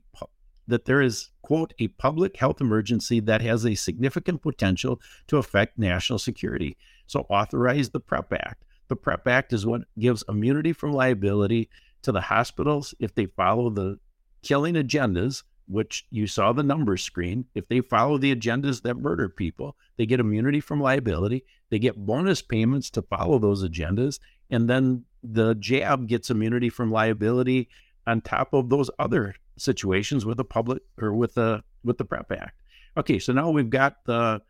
that 0.68 0.86
there 0.86 1.02
is, 1.02 1.30
quote, 1.44 1.74
a 1.78 1.90
public 1.90 2.38
health 2.38 2.60
emergency 2.60 3.20
that 3.20 3.42
has 3.42 3.66
a 3.66 3.76
significant 3.76 4.42
potential 4.42 5.00
to 5.28 5.38
affect 5.38 5.78
national 5.78 6.18
security. 6.18 6.76
So 7.10 7.26
authorize 7.30 7.90
the 7.90 8.00
PREP 8.00 8.34
Act. 8.34 8.64
The 8.88 8.96
PREP 8.96 9.28
Act 9.28 9.54
is 9.54 9.66
what 9.66 9.82
gives 9.98 10.24
immunity 10.30 10.74
from 10.74 10.94
liability 10.94 11.70
to 12.04 12.12
the 12.12 12.22
hospitals 12.22 12.94
if 13.00 13.14
they 13.16 13.26
follow 13.26 13.70
the 13.70 14.00
killing 14.42 14.76
agendas 14.76 15.44
which 15.70 16.08
you 16.10 16.26
saw 16.26 16.52
the 16.52 16.64
numbers 16.64 17.04
screen, 17.04 17.46
if 17.54 17.68
they 17.68 17.80
follow 17.80 18.18
the 18.18 18.36
agendas 18.36 18.82
that 18.82 18.98
murder 18.98 19.30
people, 19.30 19.78
they 19.98 20.06
get 20.08 20.20
immunity 20.20 20.60
from 20.60 20.82
liability. 20.82 21.46
They 21.70 21.78
get 21.78 21.96
bonus 21.96 22.42
payments 22.42 22.90
to 22.92 23.04
follow 23.04 23.38
those 23.38 23.64
agendas. 23.64 24.20
And 24.50 24.68
then 24.68 25.06
the 25.22 25.54
jab 25.54 26.08
gets 26.08 26.32
immunity 26.32 26.70
from 26.70 26.92
liability 26.92 27.70
on 28.08 28.22
top 28.22 28.54
of 28.54 28.70
those 28.70 28.90
other 28.98 29.36
situations 29.58 30.26
with 30.26 30.38
the 30.38 30.44
public 30.44 30.82
or 31.00 31.14
with 31.14 31.36
the 31.36 31.64
with 31.84 32.00
the 32.00 32.06
PREP 32.06 32.32
Act. 32.32 32.62
Okay, 32.98 33.20
so 33.20 33.32
now 33.32 33.52
we've 33.52 33.70
got 33.70 34.04
the 34.06 34.42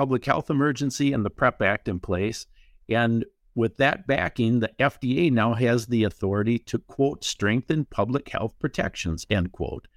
public 0.00 0.24
health 0.24 0.48
emergency 0.48 1.12
and 1.12 1.26
the 1.26 1.28
PREP 1.28 1.60
Act 1.60 1.86
in 1.86 2.00
place. 2.00 2.46
And 2.88 3.22
with 3.54 3.76
that 3.76 4.06
backing, 4.06 4.60
the 4.60 4.70
FDA 4.80 5.30
now 5.30 5.52
has 5.52 5.88
the 5.88 6.04
authority 6.04 6.58
to 6.60 6.78
quote 6.78 7.22
strengthen 7.22 7.84
public 7.84 8.30
health 8.30 8.58
protections, 8.58 9.26
end 9.28 9.52
quote. 9.52 9.88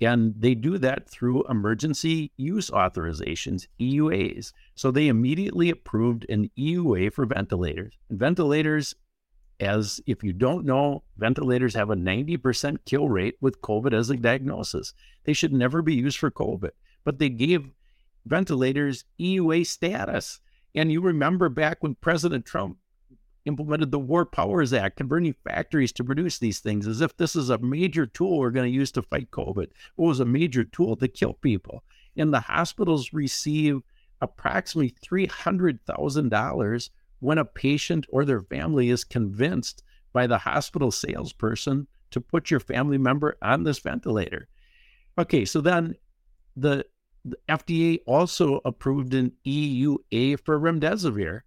And 0.00 0.32
they 0.34 0.54
do 0.54 0.78
that 0.78 1.10
through 1.10 1.46
emergency 1.46 2.32
use 2.38 2.70
authorizations, 2.70 3.66
EUAs. 3.78 4.54
So 4.76 4.90
they 4.90 5.08
immediately 5.08 5.68
approved 5.68 6.24
an 6.30 6.48
EUA 6.58 7.12
for 7.12 7.26
ventilators. 7.26 7.92
And 8.08 8.18
ventilators, 8.18 8.94
as 9.60 10.00
if 10.06 10.24
you 10.24 10.32
don't 10.32 10.64
know, 10.64 11.02
ventilators 11.18 11.74
have 11.74 11.90
a 11.90 11.96
90% 11.96 12.78
kill 12.86 13.10
rate 13.10 13.34
with 13.42 13.60
COVID 13.60 13.92
as 13.92 14.08
a 14.08 14.16
diagnosis. 14.16 14.94
They 15.24 15.34
should 15.34 15.52
never 15.52 15.82
be 15.82 15.96
used 15.96 16.16
for 16.16 16.30
COVID, 16.30 16.70
but 17.04 17.18
they 17.18 17.28
gave 17.28 17.68
ventilators 18.26 19.04
EUA 19.18 19.66
status. 19.66 20.40
And 20.74 20.92
you 20.92 21.00
remember 21.00 21.48
back 21.48 21.82
when 21.82 21.94
President 21.96 22.44
Trump 22.44 22.78
implemented 23.44 23.90
the 23.90 23.98
War 23.98 24.24
Powers 24.26 24.72
Act, 24.72 24.96
converting 24.96 25.34
factories 25.44 25.92
to 25.92 26.04
produce 26.04 26.38
these 26.38 26.60
things 26.60 26.86
as 26.86 27.00
if 27.00 27.16
this 27.16 27.34
is 27.34 27.50
a 27.50 27.58
major 27.58 28.06
tool 28.06 28.38
we're 28.38 28.50
going 28.50 28.70
to 28.70 28.76
use 28.76 28.92
to 28.92 29.02
fight 29.02 29.30
COVID. 29.30 29.64
It 29.64 29.72
was 29.96 30.20
a 30.20 30.24
major 30.24 30.64
tool 30.64 30.96
to 30.96 31.08
kill 31.08 31.34
people. 31.34 31.82
And 32.16 32.32
the 32.32 32.40
hospitals 32.40 33.12
receive 33.12 33.80
approximately 34.20 34.94
$300,000 35.02 36.90
when 37.20 37.38
a 37.38 37.44
patient 37.44 38.06
or 38.10 38.24
their 38.24 38.42
family 38.42 38.90
is 38.90 39.04
convinced 39.04 39.82
by 40.12 40.26
the 40.26 40.38
hospital 40.38 40.90
salesperson 40.90 41.86
to 42.10 42.20
put 42.20 42.50
your 42.50 42.60
family 42.60 42.98
member 42.98 43.36
on 43.42 43.62
this 43.62 43.78
ventilator. 43.78 44.48
Okay, 45.18 45.44
so 45.44 45.60
then 45.60 45.94
the, 46.56 46.84
the 47.24 47.38
FDA 47.48 48.00
also 48.06 48.60
approved 48.64 49.14
an 49.14 49.32
EUA 49.46 50.40
for 50.44 50.58
remdesivir 50.58 51.40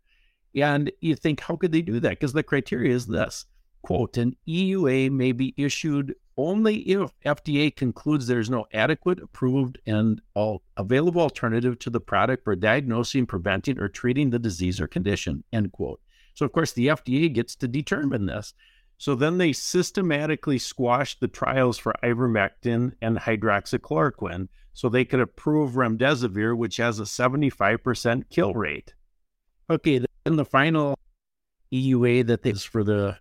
And 0.56 0.92
you 1.01 1.15
think, 1.15 1.39
how 1.42 1.56
could 1.56 1.72
they 1.72 1.82
do 1.82 2.00
that? 2.00 2.12
Because 2.12 2.34
the 2.34 2.44
criteria 2.44 2.94
is 2.94 3.08
this 3.08 3.46
quote, 3.84 4.18
an 4.18 4.36
EUA 4.48 5.12
may 5.12 5.32
be 5.32 5.53
issued 5.58 6.15
only 6.36 6.77
if 6.77 7.12
FDA 7.25 7.75
concludes 7.75 8.25
there's 8.25 8.50
no 8.50 8.65
adequate, 8.74 9.22
approved, 9.22 9.77
and 9.86 10.20
all 10.34 10.63
available 10.77 11.22
alternative 11.22 11.77
to 11.80 11.92
the 11.92 12.00
product 12.00 12.44
for 12.44 12.56
diagnosing, 12.56 13.27
preventing, 13.27 13.80
or 13.80 13.88
treating 13.88 14.32
the 14.32 14.39
disease 14.39 14.82
or 14.82 14.88
condition, 14.88 15.44
end 15.53 15.72
quote. 15.72 16.01
So, 16.34 16.46
of 16.46 16.51
course, 16.51 16.72
the 16.72 16.88
FDA 16.88 17.32
gets 17.32 17.56
to 17.58 17.68
determine 17.68 18.25
this. 18.25 18.53
So 18.98 19.16
then 19.16 19.38
they 19.38 19.54
systematically 19.54 20.60
squashed 20.60 21.20
the 21.20 21.28
trials 21.28 21.78
for 21.78 21.94
ivermectin 22.04 22.94
and 23.02 23.18
hydroxychloroquine 23.18 24.48
so 24.74 24.90
they 24.90 25.06
could 25.06 25.20
approve 25.20 25.74
remdesivir, 25.74 26.58
which 26.58 26.78
has 26.78 27.00
a 27.00 27.04
75% 27.04 28.30
kill 28.30 28.54
rate. 28.54 28.94
Okay, 29.70 30.00
then 30.24 30.36
the 30.36 30.46
final 30.46 30.98
EUA 31.72 32.28
that 32.28 32.46
is 32.46 32.64
for 32.64 32.84
the 32.84 33.18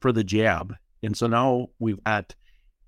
for 0.00 0.12
the 0.12 0.24
jab. 0.24 0.74
And 1.02 1.16
so 1.16 1.26
now 1.26 1.68
we've 1.78 2.02
got 2.04 2.34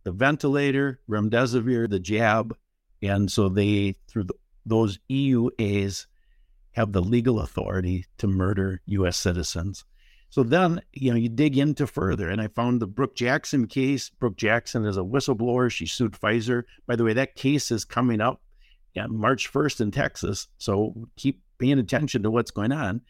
the 0.05 0.13
ventilator, 0.13 1.01
remdesivir, 1.09 1.89
the 1.89 2.01
jab, 2.01 2.57
and 3.03 3.31
so 3.31 3.49
they 3.49 3.97
through 4.09 4.25
the, 4.25 4.35
those 4.65 4.99
EUAs 5.11 6.07
have 6.73 6.93
the 6.93 7.03
legal 7.03 7.41
authority 7.41 8.07
to 8.19 8.27
murder 8.27 8.83
U.S. 8.87 9.17
citizens. 9.17 9.85
So 10.37 10.43
then, 10.43 10.83
you 10.93 11.11
know, 11.11 11.17
you 11.17 11.31
dig 11.31 11.57
into 11.57 11.87
further, 11.87 12.29
and 12.29 12.43
I 12.43 12.49
found 12.49 12.83
the 12.83 12.87
Brooke 12.87 13.15
Jackson 13.15 13.67
case. 13.67 14.11
Brooke 14.11 14.37
Jackson 14.37 14.85
is 14.85 14.99
a 14.99 15.01
whistleblower. 15.01 15.71
She 15.71 15.87
sued 15.87 16.13
Pfizer. 16.13 16.65
By 16.87 16.95
the 16.95 17.05
way, 17.05 17.15
that 17.15 17.37
case 17.37 17.71
is 17.71 17.87
coming 17.87 18.21
up 18.21 18.43
March 19.09 19.51
1st 19.51 19.81
in 19.81 19.91
Texas. 19.93 20.49
So 20.59 21.09
keep 21.17 21.43
paying 21.57 21.79
attention 21.79 22.23
to 22.23 22.31
what's 22.31 22.51
going 22.51 22.71
on. 22.71 23.01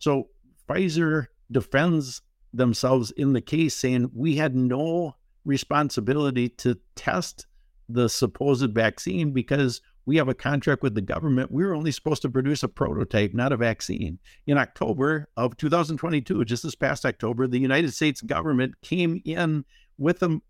So 0.00 0.28
Pfizer 0.68 1.28
defends 1.50 2.20
themselves 2.52 3.10
in 3.12 3.32
the 3.32 3.40
case 3.40 3.74
saying 3.74 4.10
we 4.14 4.36
had 4.36 4.54
no 4.54 5.16
responsibility 5.46 6.50
to 6.50 6.76
test 6.94 7.46
the 7.88 8.06
supposed 8.06 8.74
vaccine 8.74 9.30
because 9.30 9.80
we 10.06 10.16
have 10.16 10.28
a 10.28 10.34
contract 10.34 10.82
with 10.82 10.94
the 10.94 11.00
government. 11.00 11.50
We 11.50 11.64
were 11.64 11.74
only 11.74 11.90
supposed 11.90 12.22
to 12.22 12.30
produce 12.30 12.62
a 12.62 12.68
prototype, 12.68 13.34
not 13.34 13.52
a 13.52 13.56
vaccine. 13.56 14.20
In 14.46 14.56
October 14.56 15.28
of 15.36 15.56
2022, 15.56 16.44
just 16.44 16.62
this 16.62 16.76
past 16.76 17.04
October, 17.04 17.48
the 17.48 17.58
United 17.58 17.92
States 17.92 18.20
government 18.20 18.80
came 18.82 19.20
in 19.24 19.64
with 19.98 20.22
a, 20.22 20.40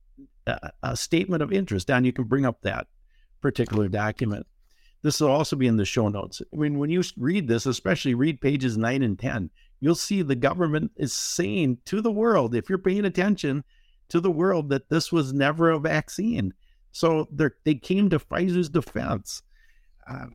a 0.83 0.95
statement 0.95 1.43
of 1.43 1.53
interest. 1.53 1.91
And 1.91 2.05
you 2.05 2.13
can 2.13 2.25
bring 2.25 2.45
up 2.45 2.61
that 2.63 2.87
particular 3.41 3.89
document. 3.89 4.47
This 5.03 5.21
will 5.21 5.31
also 5.31 5.57
be 5.57 5.67
in 5.67 5.77
the 5.77 5.85
show 5.87 6.09
notes. 6.09 6.43
I 6.53 6.57
mean, 6.57 6.79
when 6.79 6.91
you 6.91 7.03
read 7.17 7.49
this, 7.49 7.65
especially 7.65 8.15
read 8.15 8.41
pages 8.41 8.77
nine 8.77 9.03
and 9.03 9.19
10, 9.19 9.51
you'll 9.81 9.95
see 9.95 10.21
the 10.21 10.35
government 10.35 10.91
is 10.97 11.15
saying 11.15 11.79
to 11.87 12.03
the 12.03 12.11
world, 12.13 12.55
if 12.55 12.69
you're 12.69 12.79
paying 12.79 13.05
attention 13.07 13.65
to 14.09 14.21
the 14.21 14.31
world, 14.31 14.69
that 14.69 14.91
this 14.91 15.11
was 15.11 15.33
never 15.33 15.71
a 15.71 15.79
vaccine. 15.79 16.53
So 16.93 17.29
they 17.65 17.75
came 17.75 18.11
to 18.11 18.19
Pfizer's 18.19 18.69
defense. 18.69 19.43
Uh, 20.09 20.27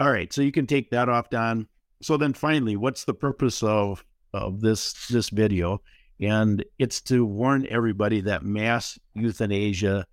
all 0.00 0.10
right, 0.10 0.32
so 0.32 0.42
you 0.42 0.52
can 0.52 0.66
take 0.66 0.90
that 0.90 1.08
off, 1.08 1.30
Don. 1.30 1.68
So 2.02 2.16
then, 2.16 2.32
finally, 2.32 2.76
what's 2.76 3.04
the 3.04 3.14
purpose 3.14 3.62
of 3.62 4.04
of 4.32 4.60
this 4.60 5.06
this 5.08 5.30
video? 5.30 5.82
And 6.20 6.64
it's 6.78 7.00
to 7.02 7.24
warn 7.24 7.66
everybody 7.68 8.20
that 8.22 8.44
mass 8.44 8.98
euthanasia 9.14 10.06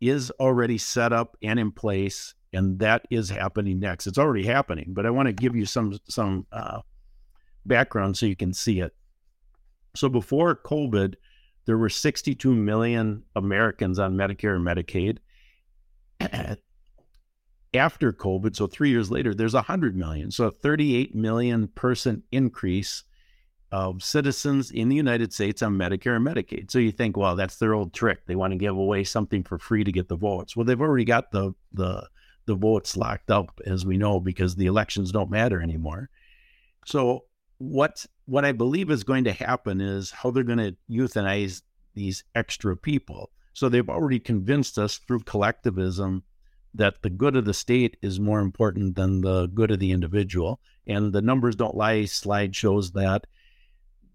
is 0.00 0.30
already 0.38 0.78
set 0.78 1.12
up 1.12 1.36
and 1.42 1.58
in 1.58 1.72
place, 1.72 2.34
and 2.52 2.78
that 2.78 3.06
is 3.10 3.28
happening 3.30 3.80
next. 3.80 4.06
It's 4.06 4.18
already 4.18 4.44
happening, 4.44 4.86
but 4.88 5.06
I 5.06 5.10
want 5.10 5.26
to 5.26 5.32
give 5.32 5.56
you 5.56 5.66
some 5.66 5.98
some 6.08 6.46
uh, 6.52 6.80
background 7.66 8.16
so 8.16 8.26
you 8.26 8.36
can 8.36 8.52
see 8.52 8.80
it. 8.80 8.92
So 9.96 10.08
before 10.08 10.54
COVID, 10.54 11.14
there 11.66 11.78
were 11.78 11.88
62 11.88 12.54
million 12.54 13.22
Americans 13.36 13.98
on 13.98 14.16
Medicare 14.16 14.56
and 14.56 14.66
Medicaid. 14.66 15.18
After 17.74 18.12
COVID, 18.12 18.54
so 18.54 18.66
three 18.66 18.90
years 18.90 19.10
later, 19.10 19.34
there's 19.34 19.54
100 19.54 19.96
million. 19.96 20.30
So 20.30 20.46
a 20.46 20.50
38 20.50 21.14
million 21.14 21.68
person 21.68 22.22
increase 22.30 23.02
of 23.72 24.04
citizens 24.04 24.70
in 24.70 24.88
the 24.88 24.94
United 24.94 25.32
States 25.32 25.60
on 25.60 25.76
Medicare 25.76 26.14
and 26.14 26.24
Medicaid. 26.24 26.70
So 26.70 26.78
you 26.78 26.92
think, 26.92 27.16
well, 27.16 27.34
that's 27.34 27.56
their 27.56 27.74
old 27.74 27.92
trick. 27.92 28.26
They 28.26 28.36
want 28.36 28.52
to 28.52 28.56
give 28.56 28.76
away 28.76 29.02
something 29.02 29.42
for 29.42 29.58
free 29.58 29.82
to 29.82 29.90
get 29.90 30.08
the 30.08 30.16
votes. 30.16 30.54
Well, 30.54 30.64
they've 30.64 30.80
already 30.80 31.04
got 31.04 31.32
the 31.32 31.54
the 31.72 32.08
the 32.46 32.54
votes 32.54 32.96
locked 32.96 33.30
up, 33.30 33.58
as 33.66 33.84
we 33.84 33.96
know, 33.96 34.20
because 34.20 34.54
the 34.54 34.66
elections 34.66 35.10
don't 35.10 35.30
matter 35.30 35.60
anymore. 35.60 36.10
So 36.86 37.24
what 37.58 38.06
what 38.26 38.44
I 38.44 38.52
believe 38.52 38.90
is 38.90 39.02
going 39.02 39.24
to 39.24 39.32
happen 39.32 39.80
is 39.80 40.10
how 40.12 40.30
they're 40.30 40.44
going 40.44 40.58
to 40.58 40.76
euthanize 40.88 41.62
these 41.94 42.22
extra 42.34 42.76
people. 42.76 43.30
So 43.54 43.68
they've 43.68 43.88
already 43.88 44.20
convinced 44.20 44.78
us 44.78 44.98
through 44.98 45.20
collectivism 45.20 46.22
that 46.74 47.02
the 47.02 47.10
good 47.10 47.36
of 47.36 47.44
the 47.44 47.54
state 47.54 47.96
is 48.02 48.18
more 48.18 48.40
important 48.40 48.96
than 48.96 49.20
the 49.20 49.46
good 49.46 49.70
of 49.70 49.78
the 49.78 49.92
individual. 49.92 50.60
And 50.86 51.12
the 51.12 51.22
numbers 51.22 51.56
don't 51.56 51.76
lie 51.76 52.04
slide 52.04 52.54
shows 52.54 52.92
that 52.92 53.26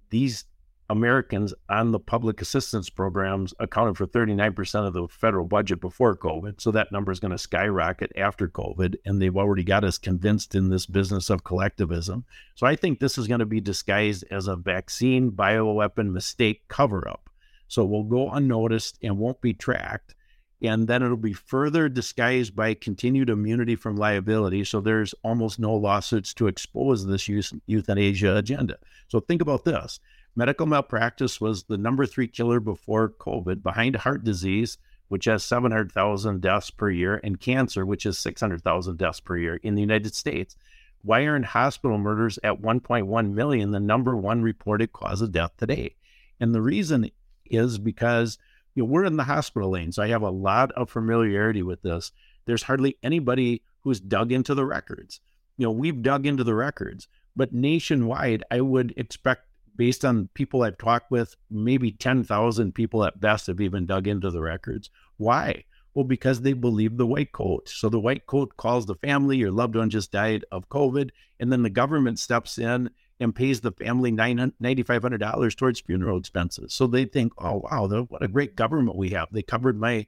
these 0.10 0.46
Americans 0.90 1.54
on 1.70 1.92
the 1.92 2.00
public 2.00 2.42
assistance 2.42 2.90
programs 2.90 3.54
accounted 3.60 3.96
for 3.96 4.08
39% 4.08 4.88
of 4.88 4.94
the 4.94 5.08
federal 5.08 5.46
budget 5.46 5.80
before 5.80 6.18
COVID. 6.18 6.60
So 6.60 6.72
that 6.72 6.92
number 6.92 7.12
is 7.12 7.20
going 7.20 7.32
to 7.32 7.38
skyrocket 7.38 8.12
after 8.18 8.48
COVID. 8.48 8.96
And 9.06 9.22
they've 9.22 9.38
already 9.38 9.64
got 9.64 9.84
us 9.84 10.00
convinced 10.00 10.56
in 10.56 10.70
this 10.70 10.88
business 10.88 11.30
of 11.30 11.44
collectivism. 11.44 12.26
So 12.56 12.66
I 12.66 12.76
think 12.76 13.00
this 13.00 13.20
is 13.20 13.28
going 13.28 13.40
to 13.40 13.46
be 13.46 13.62
disguised 13.62 14.26
as 14.32 14.48
a 14.48 14.56
vaccine 14.56 15.32
bioweapon 15.32 16.12
mistake 16.12 16.68
cover 16.68 17.08
up. 17.08 17.30
So 17.68 17.84
it 17.84 17.90
will 17.90 18.04
go 18.04 18.32
unnoticed 18.32 18.98
and 19.04 19.20
won't 19.20 19.42
be 19.42 19.54
tracked. 19.54 20.16
And 20.62 20.88
then 20.88 21.02
it'll 21.02 21.16
be 21.16 21.34
further 21.34 21.88
disguised 21.88 22.56
by 22.56 22.74
continued 22.74 23.30
immunity 23.30 23.78
from 23.78 23.96
liability. 23.96 24.66
So 24.66 24.82
there's 24.82 25.16
almost 25.24 25.58
no 25.58 25.74
lawsuits 25.74 26.34
to 26.34 26.48
expose 26.48 27.06
this 27.06 27.30
euthanasia 27.66 28.36
agenda. 28.36 28.78
So 29.08 29.22
think 29.22 29.42
about 29.42 29.64
this 29.64 30.00
Medical 30.36 30.68
malpractice 30.68 31.42
was 31.42 31.64
the 31.64 31.78
number 31.78 32.06
three 32.06 32.28
killer 32.28 32.60
before 32.60 33.10
COVID, 33.10 33.62
behind 33.62 33.96
heart 33.98 34.24
disease, 34.24 34.78
which 35.08 35.26
has 35.26 35.44
700,000 35.44 36.40
deaths 36.40 36.70
per 36.70 36.90
year, 36.90 37.20
and 37.24 37.40
cancer, 37.40 37.86
which 37.86 38.06
is 38.06 38.18
600,000 38.20 38.98
deaths 38.98 39.20
per 39.20 39.38
year 39.38 39.56
in 39.56 39.76
the 39.76 39.82
United 39.82 40.16
States. 40.16 40.56
Why 41.02 41.28
aren't 41.28 41.44
hospital 41.44 41.98
murders 41.98 42.38
at 42.44 42.62
1.1 42.62 43.34
million 43.34 43.72
the 43.72 43.80
number 43.80 44.16
one 44.16 44.42
reported 44.42 44.94
cause 44.94 45.22
of 45.22 45.32
death 45.32 45.52
today? 45.58 45.96
And 46.40 46.56
the 46.56 46.62
reason 46.62 47.10
is 47.46 47.78
because 47.78 48.38
you 48.80 48.86
know, 48.86 48.92
we're 48.92 49.04
in 49.04 49.18
the 49.18 49.26
hospital 49.26 49.72
lane, 49.72 49.92
so 49.92 50.02
I 50.02 50.08
have 50.08 50.22
a 50.22 50.30
lot 50.30 50.72
of 50.72 50.90
familiarity 50.90 51.62
with 51.62 51.82
this. 51.82 52.14
There's 52.46 52.64
hardly 52.64 52.98
anybody 53.04 53.62
who's 53.82 54.00
dug 54.00 54.32
into 54.32 54.56
the 54.56 54.66
records. 54.66 55.20
You 55.58 55.66
know, 55.66 55.72
we've 55.72 56.02
dug 56.02 56.26
into 56.26 56.46
the 56.46 56.56
records, 56.56 57.10
but 57.36 57.52
nationwide, 57.52 58.46
I 58.50 58.62
would 58.62 58.94
expect 58.96 59.48
based 59.76 60.06
on 60.06 60.30
people 60.34 60.62
I've 60.62 60.78
talked 60.78 61.12
with, 61.12 61.36
maybe 61.52 61.92
10,000 61.92 62.74
people 62.74 63.04
at 63.04 63.20
best 63.20 63.48
have 63.48 63.60
even 63.60 63.86
dug 63.86 64.08
into 64.08 64.32
the 64.32 64.40
records. 64.40 64.90
Why? 65.18 65.66
Well, 65.94 66.06
because 66.06 66.40
they 66.40 66.54
believe 66.54 66.96
the 66.96 67.06
white 67.06 67.34
coat. 67.34 67.68
So 67.68 67.90
the 67.90 68.00
white 68.00 68.28
coat 68.28 68.56
calls 68.56 68.86
the 68.86 68.96
family, 68.96 69.36
your 69.36 69.52
loved 69.52 69.76
one 69.76 69.90
just 69.90 70.14
died 70.14 70.46
of 70.54 70.70
COVID, 70.70 71.10
and 71.38 71.52
then 71.52 71.64
the 71.64 71.70
government 71.70 72.18
steps 72.18 72.58
in 72.58 72.92
and 73.20 73.36
pays 73.36 73.62
the 73.62 73.72
family 73.72 74.12
$9,500 74.12 75.56
towards 75.58 75.82
funeral 75.82 76.18
expenses. 76.18 76.74
So 76.74 76.88
they 76.88 77.06
think, 77.06 77.34
oh, 77.38 77.64
wow, 77.70 78.06
what 78.08 78.24
a 78.24 78.28
great 78.28 78.56
government 78.56 78.96
we 78.96 79.10
have. 79.10 79.28
They 79.32 79.42
covered 79.42 79.80
my 79.80 80.08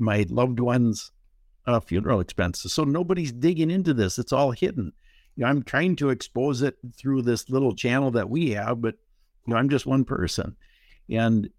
my 0.00 0.24
loved 0.28 0.60
one's 0.60 1.10
uh, 1.66 1.80
funeral 1.80 2.20
expenses. 2.20 2.72
So 2.72 2.84
nobody's 2.84 3.32
digging 3.32 3.70
into 3.70 3.92
this. 3.92 4.18
It's 4.18 4.32
all 4.32 4.52
hidden. 4.52 4.92
You 5.34 5.42
know, 5.42 5.50
I'm 5.50 5.62
trying 5.64 5.96
to 5.96 6.10
expose 6.10 6.62
it 6.62 6.78
through 6.96 7.22
this 7.22 7.50
little 7.50 7.74
channel 7.74 8.12
that 8.12 8.30
we 8.30 8.50
have, 8.50 8.80
but 8.80 8.94
you 9.46 9.52
know, 9.52 9.56
I'm 9.56 9.68
just 9.68 9.86
one 9.86 10.04
person. 10.04 10.56
And 11.10 11.50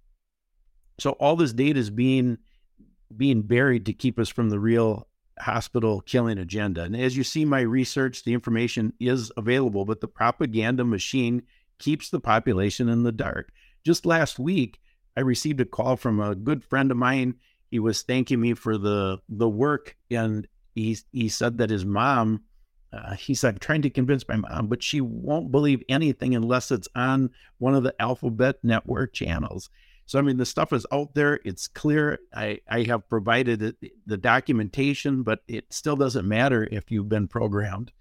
so 1.00 1.12
all 1.12 1.36
this 1.36 1.54
data 1.54 1.80
is 1.80 1.90
being 1.90 2.38
being 3.16 3.42
buried 3.42 3.88
to 3.88 3.94
keep 3.94 4.20
us 4.20 4.30
from 4.30 4.50
the 4.50 4.60
real 4.60 5.09
hospital 5.40 6.02
killing 6.02 6.38
agenda. 6.38 6.84
And 6.84 6.96
as 6.96 7.16
you 7.16 7.24
see 7.24 7.46
my 7.46 7.62
research, 7.62 8.24
the 8.24 8.34
information 8.34 8.94
is 9.00 9.32
available, 9.38 9.86
but 9.86 10.02
the 10.02 10.08
propaganda 10.08 10.84
machine 10.84 11.44
keeps 11.78 12.10
the 12.10 12.20
population 12.20 12.90
in 12.90 13.04
the 13.04 13.12
dark. 13.12 13.52
Just 13.86 14.06
last 14.06 14.40
week, 14.40 14.80
I 15.16 15.22
received 15.22 15.62
a 15.62 15.66
call 15.66 15.96
from 15.96 16.20
a 16.20 16.36
good 16.36 16.64
friend 16.64 16.92
of 16.92 16.98
mine. 16.98 17.36
He 17.72 17.80
was 17.80 18.02
thanking 18.02 18.42
me 18.42 18.54
for 18.54 18.78
the 18.78 19.20
the 19.30 19.50
work 19.50 19.96
and 20.10 20.48
he 20.76 20.98
he 21.12 21.30
said 21.30 21.58
that 21.60 21.70
his 21.70 21.86
mom 21.86 22.42
uh, 22.92 23.14
he 23.14 23.36
said, 23.36 23.54
I'm 23.54 23.60
trying 23.60 23.84
to 23.84 23.90
convince 23.90 24.28
my 24.28 24.38
mom, 24.38 24.68
but 24.68 24.82
she 24.82 25.00
won't 25.02 25.52
believe 25.52 25.84
anything 25.90 26.36
unless 26.36 26.72
it's 26.72 26.88
on 26.96 27.30
one 27.60 27.76
of 27.76 27.84
the 27.84 27.94
Alphabet 28.02 28.58
Network 28.64 29.14
channels. 29.14 29.70
So, 30.10 30.18
I 30.18 30.24
mean, 30.24 30.38
the 30.38 30.46
stuff 30.48 30.74
is 30.74 30.88
out 30.92 31.14
there. 31.14 31.40
It's 31.46 31.68
clear. 31.68 32.18
I, 32.34 32.62
I 32.68 32.82
have 32.86 33.08
provided 33.08 33.62
it, 33.62 33.76
the 34.08 34.18
documentation, 34.18 35.22
but 35.22 35.42
it 35.48 35.72
still 35.72 35.96
doesn't 35.96 36.28
matter 36.28 36.68
if 36.72 36.90
you've 36.90 37.10
been 37.10 37.28
programmed. 37.28 37.92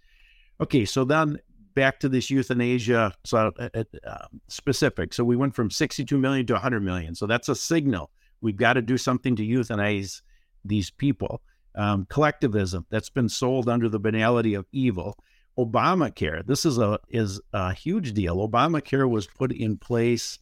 Okay, 0.58 0.86
so 0.86 1.04
then 1.04 1.38
back 1.74 2.00
to 2.00 2.08
this 2.08 2.30
euthanasia 2.30 3.12
so, 3.24 3.52
uh, 3.58 3.68
uh, 3.74 3.84
um, 4.06 4.40
specific. 4.48 5.12
So 5.12 5.22
we 5.22 5.36
went 5.36 5.54
from 5.54 5.70
62 5.70 6.16
million 6.16 6.46
to 6.46 6.54
100 6.54 6.80
million. 6.82 7.14
So 7.14 7.26
that's 7.26 7.50
a 7.50 7.54
signal. 7.54 8.10
We've 8.40 8.56
got 8.56 8.72
to 8.72 8.80
do 8.80 8.96
something 8.96 9.36
to 9.36 9.46
euthanize 9.46 10.22
these 10.64 10.90
people. 10.90 11.42
Um, 11.74 12.06
collectivism 12.08 12.86
that's 12.88 13.10
been 13.10 13.28
sold 13.28 13.68
under 13.68 13.90
the 13.90 14.00
banality 14.00 14.54
of 14.54 14.64
evil. 14.72 15.18
Obamacare. 15.58 16.46
This 16.46 16.64
is 16.64 16.78
a 16.78 17.00
is 17.10 17.38
a 17.52 17.74
huge 17.74 18.14
deal. 18.14 18.48
Obamacare 18.48 19.10
was 19.10 19.26
put 19.26 19.52
in 19.52 19.76
place 19.76 20.38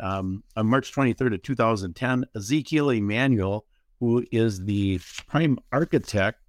um, 0.00 0.42
on 0.56 0.66
March 0.66 0.92
23rd 0.92 1.34
of 1.34 1.42
2010. 1.42 2.24
Ezekiel 2.34 2.90
Emanuel, 2.90 3.64
who 4.00 4.24
is 4.30 4.64
the 4.64 5.00
prime 5.26 5.58
architect 5.72 6.40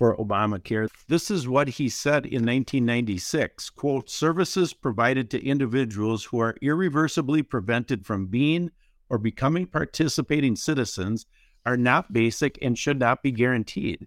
for 0.00 0.16
Obamacare. 0.16 0.88
This 1.08 1.30
is 1.30 1.46
what 1.46 1.68
he 1.68 1.90
said 1.90 2.24
in 2.24 2.46
1996, 2.46 3.68
quote, 3.68 4.08
services 4.08 4.72
provided 4.72 5.30
to 5.30 5.46
individuals 5.46 6.24
who 6.24 6.40
are 6.40 6.56
irreversibly 6.62 7.42
prevented 7.42 8.06
from 8.06 8.26
being 8.26 8.70
or 9.10 9.18
becoming 9.18 9.66
participating 9.66 10.56
citizens 10.56 11.26
are 11.66 11.76
not 11.76 12.14
basic 12.14 12.58
and 12.62 12.78
should 12.78 12.98
not 12.98 13.22
be 13.22 13.30
guaranteed. 13.30 14.06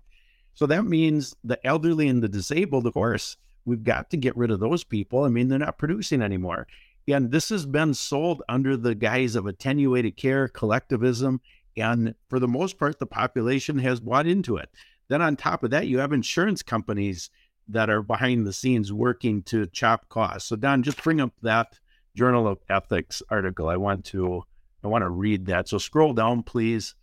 So 0.55 0.65
that 0.65 0.83
means 0.85 1.35
the 1.43 1.63
elderly 1.65 2.07
and 2.07 2.23
the 2.23 2.27
disabled, 2.27 2.87
of 2.87 2.93
course, 2.93 3.37
we've 3.65 3.83
got 3.83 4.09
to 4.09 4.17
get 4.17 4.35
rid 4.35 4.49
of 4.49 4.59
those 4.59 4.83
people. 4.83 5.23
I 5.23 5.29
mean, 5.29 5.47
they're 5.47 5.59
not 5.59 5.77
producing 5.77 6.23
anymore. 6.23 6.65
And 7.07 7.31
this 7.31 7.49
has 7.49 7.65
been 7.65 7.93
sold 7.93 8.41
under 8.47 8.77
the 8.77 8.95
guise 8.95 9.35
of 9.35 9.45
attenuated 9.45 10.15
care, 10.15 10.47
collectivism, 10.47 11.41
and 11.75 12.15
for 12.29 12.39
the 12.39 12.47
most 12.47 12.77
part, 12.77 12.99
the 12.99 13.05
population 13.05 13.79
has 13.79 13.99
bought 13.99 14.27
into 14.27 14.57
it. 14.57 14.69
Then 15.09 15.21
on 15.21 15.35
top 15.35 15.63
of 15.63 15.71
that, 15.71 15.87
you 15.87 15.99
have 15.99 16.13
insurance 16.13 16.61
companies 16.63 17.29
that 17.67 17.89
are 17.89 18.01
behind 18.01 18.45
the 18.45 18.53
scenes 18.53 18.91
working 18.93 19.41
to 19.43 19.65
chop 19.67 20.07
costs. 20.09 20.49
So 20.49 20.55
Don, 20.55 20.83
just 20.83 21.03
bring 21.03 21.19
up 21.19 21.33
that 21.41 21.79
Journal 22.15 22.47
of 22.47 22.59
Ethics 22.69 23.21
article. 23.29 23.69
I 23.69 23.77
want 23.77 24.05
to 24.05 24.43
I 24.83 24.87
want 24.87 25.03
to 25.03 25.09
read 25.09 25.45
that. 25.47 25.67
So 25.69 25.77
scroll 25.77 26.13
down, 26.13 26.43
please. 26.43 26.93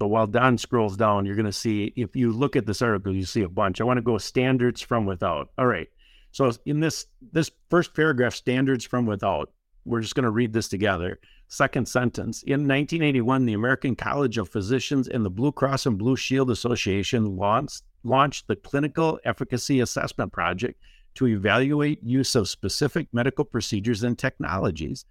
So 0.00 0.06
while 0.08 0.26
Don 0.26 0.58
scrolls 0.58 0.96
down, 0.96 1.26
you're 1.26 1.36
going 1.36 1.46
to 1.46 1.52
see 1.52 1.92
if 1.94 2.16
you 2.16 2.32
look 2.32 2.56
at 2.56 2.66
this 2.66 2.82
article, 2.82 3.14
you 3.14 3.24
see 3.24 3.42
a 3.42 3.48
bunch. 3.48 3.80
I 3.80 3.84
want 3.84 3.98
to 3.98 4.02
go 4.02 4.18
standards 4.18 4.80
from 4.80 5.06
without. 5.06 5.50
All 5.58 5.66
right. 5.66 5.88
So 6.32 6.50
in 6.66 6.80
this 6.80 7.06
this 7.32 7.50
first 7.70 7.94
paragraph, 7.94 8.34
standards 8.34 8.84
from 8.84 9.06
without, 9.06 9.52
we're 9.84 10.00
just 10.00 10.14
going 10.14 10.24
to 10.24 10.30
read 10.30 10.52
this 10.52 10.68
together. 10.68 11.20
Second 11.48 11.86
sentence 11.86 12.42
In 12.44 12.60
1981, 12.60 13.44
the 13.44 13.52
American 13.52 13.94
College 13.94 14.38
of 14.38 14.48
Physicians 14.48 15.08
and 15.08 15.24
the 15.24 15.30
Blue 15.30 15.52
Cross 15.52 15.86
and 15.86 15.98
Blue 15.98 16.16
Shield 16.16 16.50
Association 16.50 17.36
launched, 17.36 17.82
launched 18.04 18.48
the 18.48 18.56
Clinical 18.56 19.20
Efficacy 19.24 19.80
Assessment 19.80 20.32
Project 20.32 20.80
to 21.14 21.26
evaluate 21.26 22.02
use 22.02 22.34
of 22.34 22.48
specific 22.48 23.06
medical 23.12 23.44
procedures 23.44 24.02
and 24.02 24.18
technologies. 24.18 25.04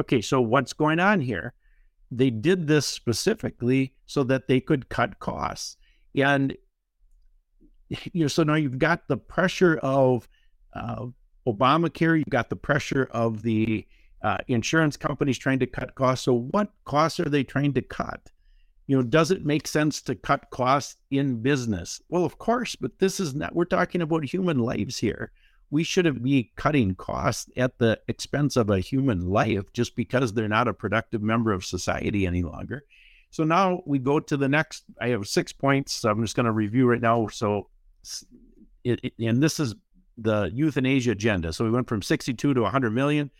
Okay, 0.00 0.22
so 0.22 0.40
what's 0.40 0.72
going 0.72 0.98
on 0.98 1.20
here? 1.20 1.52
They 2.10 2.30
did 2.30 2.66
this 2.66 2.86
specifically 2.86 3.92
so 4.06 4.24
that 4.24 4.48
they 4.48 4.60
could 4.60 4.88
cut 4.88 5.18
costs. 5.18 5.76
And 6.14 6.56
you 7.88 8.22
know, 8.22 8.28
so 8.28 8.42
now 8.42 8.54
you've 8.54 8.78
got 8.78 9.08
the 9.08 9.16
pressure 9.16 9.76
of 9.78 10.26
uh, 10.76 11.06
Obamacare, 11.46 12.18
you've 12.18 12.28
got 12.28 12.50
the 12.50 12.56
pressure 12.56 13.08
of 13.12 13.42
the 13.42 13.86
uh, 14.22 14.38
insurance 14.48 14.96
companies 14.96 15.38
trying 15.38 15.58
to 15.60 15.66
cut 15.66 15.94
costs. 15.94 16.24
So, 16.24 16.34
what 16.34 16.72
costs 16.84 17.20
are 17.20 17.28
they 17.28 17.44
trying 17.44 17.72
to 17.74 17.82
cut? 17.82 18.30
You 18.86 18.96
know, 18.96 19.02
does 19.02 19.30
it 19.30 19.44
make 19.44 19.66
sense 19.66 20.00
to 20.02 20.14
cut 20.14 20.50
costs 20.50 20.96
in 21.10 21.42
business? 21.42 22.00
Well, 22.08 22.24
of 22.24 22.38
course, 22.38 22.76
but 22.76 22.98
this 22.98 23.18
is 23.18 23.34
not, 23.34 23.54
we're 23.54 23.64
talking 23.64 24.00
about 24.00 24.24
human 24.24 24.58
lives 24.58 24.98
here. 24.98 25.32
We 25.70 25.82
shouldn't 25.82 26.22
be 26.22 26.52
cutting 26.54 26.94
costs 26.94 27.50
at 27.56 27.78
the 27.78 28.00
expense 28.06 28.56
of 28.56 28.70
a 28.70 28.78
human 28.78 29.28
life 29.28 29.72
just 29.72 29.96
because 29.96 30.32
they're 30.32 30.48
not 30.48 30.68
a 30.68 30.74
productive 30.74 31.22
member 31.22 31.52
of 31.52 31.64
society 31.64 32.26
any 32.26 32.42
longer. 32.42 32.84
So 33.30 33.42
now 33.42 33.82
we 33.86 33.98
go 33.98 34.20
to 34.20 34.36
the 34.36 34.48
next. 34.48 34.84
I 35.00 35.08
have 35.08 35.26
six 35.26 35.52
points. 35.52 35.92
So 35.92 36.08
I'm 36.08 36.22
just 36.22 36.36
going 36.36 36.46
to 36.46 36.52
review 36.52 36.88
right 36.88 37.00
now. 37.00 37.26
So, 37.26 37.68
it, 38.84 39.00
it, 39.02 39.12
and 39.18 39.42
this 39.42 39.58
is 39.58 39.74
the 40.18 40.50
euthanasia 40.52 41.12
agenda. 41.12 41.52
So 41.52 41.64
we 41.64 41.70
went 41.70 41.88
from 41.88 42.02
62 42.02 42.54
to 42.54 42.62
100 42.62 42.90
million 42.90 43.30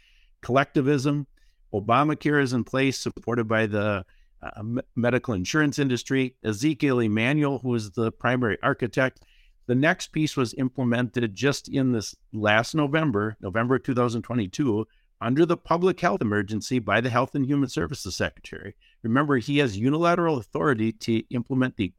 collectivism. 0.42 1.26
Obamacare 1.72 2.42
is 2.42 2.52
in 2.52 2.64
place, 2.64 2.98
supported 2.98 3.48
by 3.48 3.66
the 3.66 4.04
uh, 4.42 4.62
medical 4.94 5.34
insurance 5.34 5.78
industry. 5.78 6.34
Ezekiel 6.44 7.00
Emanuel, 7.00 7.58
who 7.58 7.74
is 7.74 7.90
the 7.90 8.12
primary 8.12 8.58
architect. 8.62 9.20
The 9.66 9.74
next 9.74 10.12
piece 10.12 10.36
was 10.36 10.54
implemented 10.54 11.34
just 11.34 11.68
in 11.68 11.92
this 11.92 12.14
last 12.32 12.74
November, 12.74 13.36
November 13.40 13.78
2022, 13.78 14.86
under 15.20 15.44
the 15.46 15.56
public 15.56 15.98
health 15.98 16.20
emergency 16.20 16.78
by 16.78 17.00
the 17.00 17.10
Health 17.10 17.34
and 17.34 17.44
Human 17.44 17.68
Services 17.68 18.14
Secretary. 18.14 18.76
Remember, 19.02 19.38
he 19.38 19.58
has 19.58 19.76
unilateral 19.76 20.38
authority 20.38 20.92
to 20.92 21.18
implement 21.30 21.76
the 21.76 21.92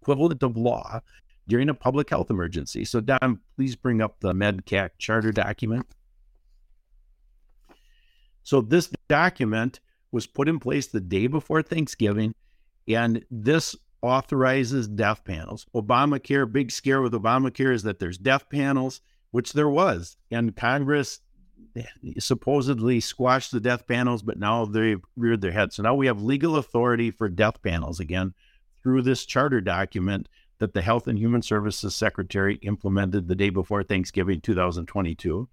equivalent 0.00 0.42
of 0.42 0.56
law 0.56 1.00
during 1.50 1.68
a 1.68 1.74
public 1.74 2.08
health 2.08 2.30
emergency. 2.30 2.84
So, 2.84 3.00
Don, 3.00 3.40
please 3.56 3.76
bring 3.76 4.00
up 4.00 4.20
the 4.20 4.32
MedCAC 4.32 4.90
charter 4.98 5.32
document. 5.32 5.86
So 8.42 8.60
this 8.60 8.90
document 9.08 9.80
was 10.12 10.26
put 10.26 10.48
in 10.48 10.58
place 10.58 10.86
the 10.86 11.00
day 11.00 11.26
before 11.26 11.62
Thanksgiving, 11.62 12.34
and 12.88 13.24
this 13.30 13.76
authorizes 14.02 14.88
death 14.88 15.24
panels. 15.24 15.66
Obamacare, 15.74 16.50
big 16.50 16.70
scare 16.70 17.02
with 17.02 17.12
Obamacare 17.12 17.74
is 17.74 17.82
that 17.82 17.98
there's 17.98 18.16
death 18.16 18.48
panels, 18.48 19.00
which 19.30 19.52
there 19.52 19.68
was, 19.68 20.16
and 20.30 20.56
Congress 20.56 21.20
supposedly 22.18 22.98
squashed 22.98 23.52
the 23.52 23.60
death 23.60 23.86
panels, 23.86 24.22
but 24.22 24.38
now 24.38 24.64
they've 24.64 25.02
reared 25.16 25.40
their 25.40 25.52
head. 25.52 25.72
So 25.72 25.82
now 25.82 25.94
we 25.94 26.06
have 26.06 26.22
legal 26.22 26.56
authority 26.56 27.10
for 27.10 27.28
death 27.28 27.62
panels 27.62 28.00
again 28.00 28.34
through 28.82 29.02
this 29.02 29.26
charter 29.26 29.60
document 29.60 30.28
that 30.60 30.74
the 30.74 30.82
Health 30.82 31.08
and 31.08 31.18
Human 31.18 31.42
Services 31.42 31.96
Secretary 31.96 32.56
implemented 32.62 33.26
the 33.26 33.34
day 33.34 33.50
before 33.50 33.82
Thanksgiving 33.82 34.40
2022. 34.40 35.48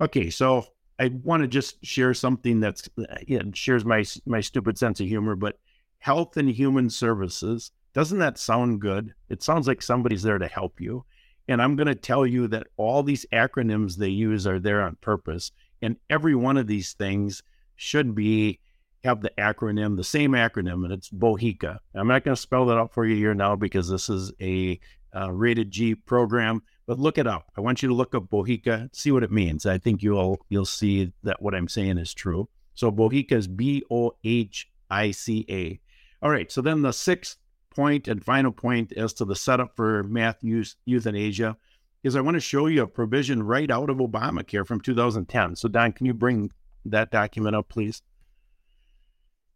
Okay, 0.00 0.30
so 0.30 0.64
I 0.98 1.08
want 1.22 1.42
to 1.42 1.48
just 1.48 1.84
share 1.84 2.14
something 2.14 2.60
that's 2.60 2.88
uh, 2.98 3.16
know, 3.28 3.50
shares 3.52 3.84
my 3.84 4.04
my 4.26 4.40
stupid 4.40 4.78
sense 4.78 5.00
of 5.00 5.06
humor, 5.06 5.36
but 5.36 5.58
health 5.98 6.36
and 6.36 6.48
human 6.48 6.88
services 6.88 7.72
doesn't 7.92 8.18
that 8.18 8.38
sound 8.38 8.80
good? 8.80 9.12
It 9.28 9.42
sounds 9.42 9.66
like 9.66 9.82
somebody's 9.82 10.22
there 10.22 10.38
to 10.38 10.46
help 10.46 10.80
you. 10.80 11.04
And 11.48 11.60
I'm 11.60 11.76
going 11.76 11.88
to 11.88 11.94
tell 11.94 12.26
you 12.26 12.46
that 12.48 12.66
all 12.76 13.02
these 13.02 13.26
acronyms 13.32 13.96
they 13.96 14.08
use 14.08 14.46
are 14.46 14.60
there 14.60 14.82
on 14.82 14.96
purpose, 15.00 15.50
and 15.82 15.96
every 16.10 16.34
one 16.34 16.56
of 16.56 16.66
these 16.66 16.92
things 16.92 17.42
should 17.74 18.14
be 18.14 18.60
have 19.08 19.22
the 19.22 19.32
acronym, 19.38 19.96
the 19.96 20.04
same 20.04 20.32
acronym, 20.32 20.84
and 20.84 20.92
it's 20.92 21.08
BOHICA. 21.08 21.78
I'm 21.94 22.08
not 22.08 22.24
going 22.24 22.34
to 22.34 22.40
spell 22.40 22.66
that 22.66 22.76
out 22.76 22.92
for 22.92 23.06
you 23.06 23.16
here 23.16 23.34
now 23.34 23.56
because 23.56 23.88
this 23.88 24.10
is 24.10 24.32
a 24.40 24.78
uh, 25.16 25.32
rated 25.32 25.70
G 25.70 25.94
program, 25.94 26.62
but 26.86 26.98
look 26.98 27.16
it 27.16 27.26
up. 27.26 27.50
I 27.56 27.62
want 27.62 27.82
you 27.82 27.88
to 27.88 27.94
look 27.94 28.14
up 28.14 28.28
BOHICA, 28.28 28.94
see 28.94 29.10
what 29.10 29.22
it 29.22 29.32
means. 29.32 29.64
I 29.64 29.78
think 29.78 30.02
you'll 30.02 30.44
you'll 30.50 30.66
see 30.66 31.12
that 31.22 31.40
what 31.40 31.54
I'm 31.54 31.68
saying 31.68 31.96
is 31.96 32.12
true. 32.12 32.48
So 32.74 32.92
BOHICA 32.92 33.32
is 33.32 33.48
B 33.48 33.82
O 33.90 34.12
H 34.24 34.70
I 34.90 35.10
C 35.10 35.46
A. 35.48 35.80
All 36.22 36.30
right. 36.30 36.52
So 36.52 36.60
then 36.60 36.82
the 36.82 36.92
sixth 36.92 37.38
point 37.70 38.08
and 38.08 38.22
final 38.22 38.52
point 38.52 38.92
as 38.92 39.14
to 39.14 39.24
the 39.24 39.36
setup 39.36 39.74
for 39.74 40.02
math 40.02 40.44
use, 40.44 40.76
euthanasia 40.84 41.56
is 42.02 42.14
I 42.14 42.20
want 42.20 42.34
to 42.34 42.40
show 42.40 42.66
you 42.66 42.82
a 42.82 42.86
provision 42.86 43.42
right 43.42 43.70
out 43.70 43.88
of 43.88 43.96
Obamacare 43.96 44.66
from 44.66 44.80
2010. 44.80 45.56
So 45.56 45.68
Don, 45.68 45.92
can 45.92 46.04
you 46.04 46.14
bring 46.14 46.52
that 46.84 47.10
document 47.10 47.56
up, 47.56 47.68
please? 47.68 48.02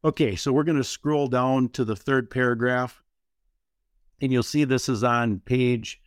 Okay, 0.05 0.35
so 0.35 0.53
we're 0.53 0.65
going 0.65 0.79
to 0.79 0.85
scroll 0.85 1.29
down 1.29 1.69
to 1.71 1.85
the 1.85 1.95
third 1.95 2.29
paragraph 2.29 3.03
and 4.21 4.33
you'll 4.33 4.43
see 4.43 4.65
this 4.65 4.89
is 4.89 5.05
on 5.05 5.41
page 5.41 6.01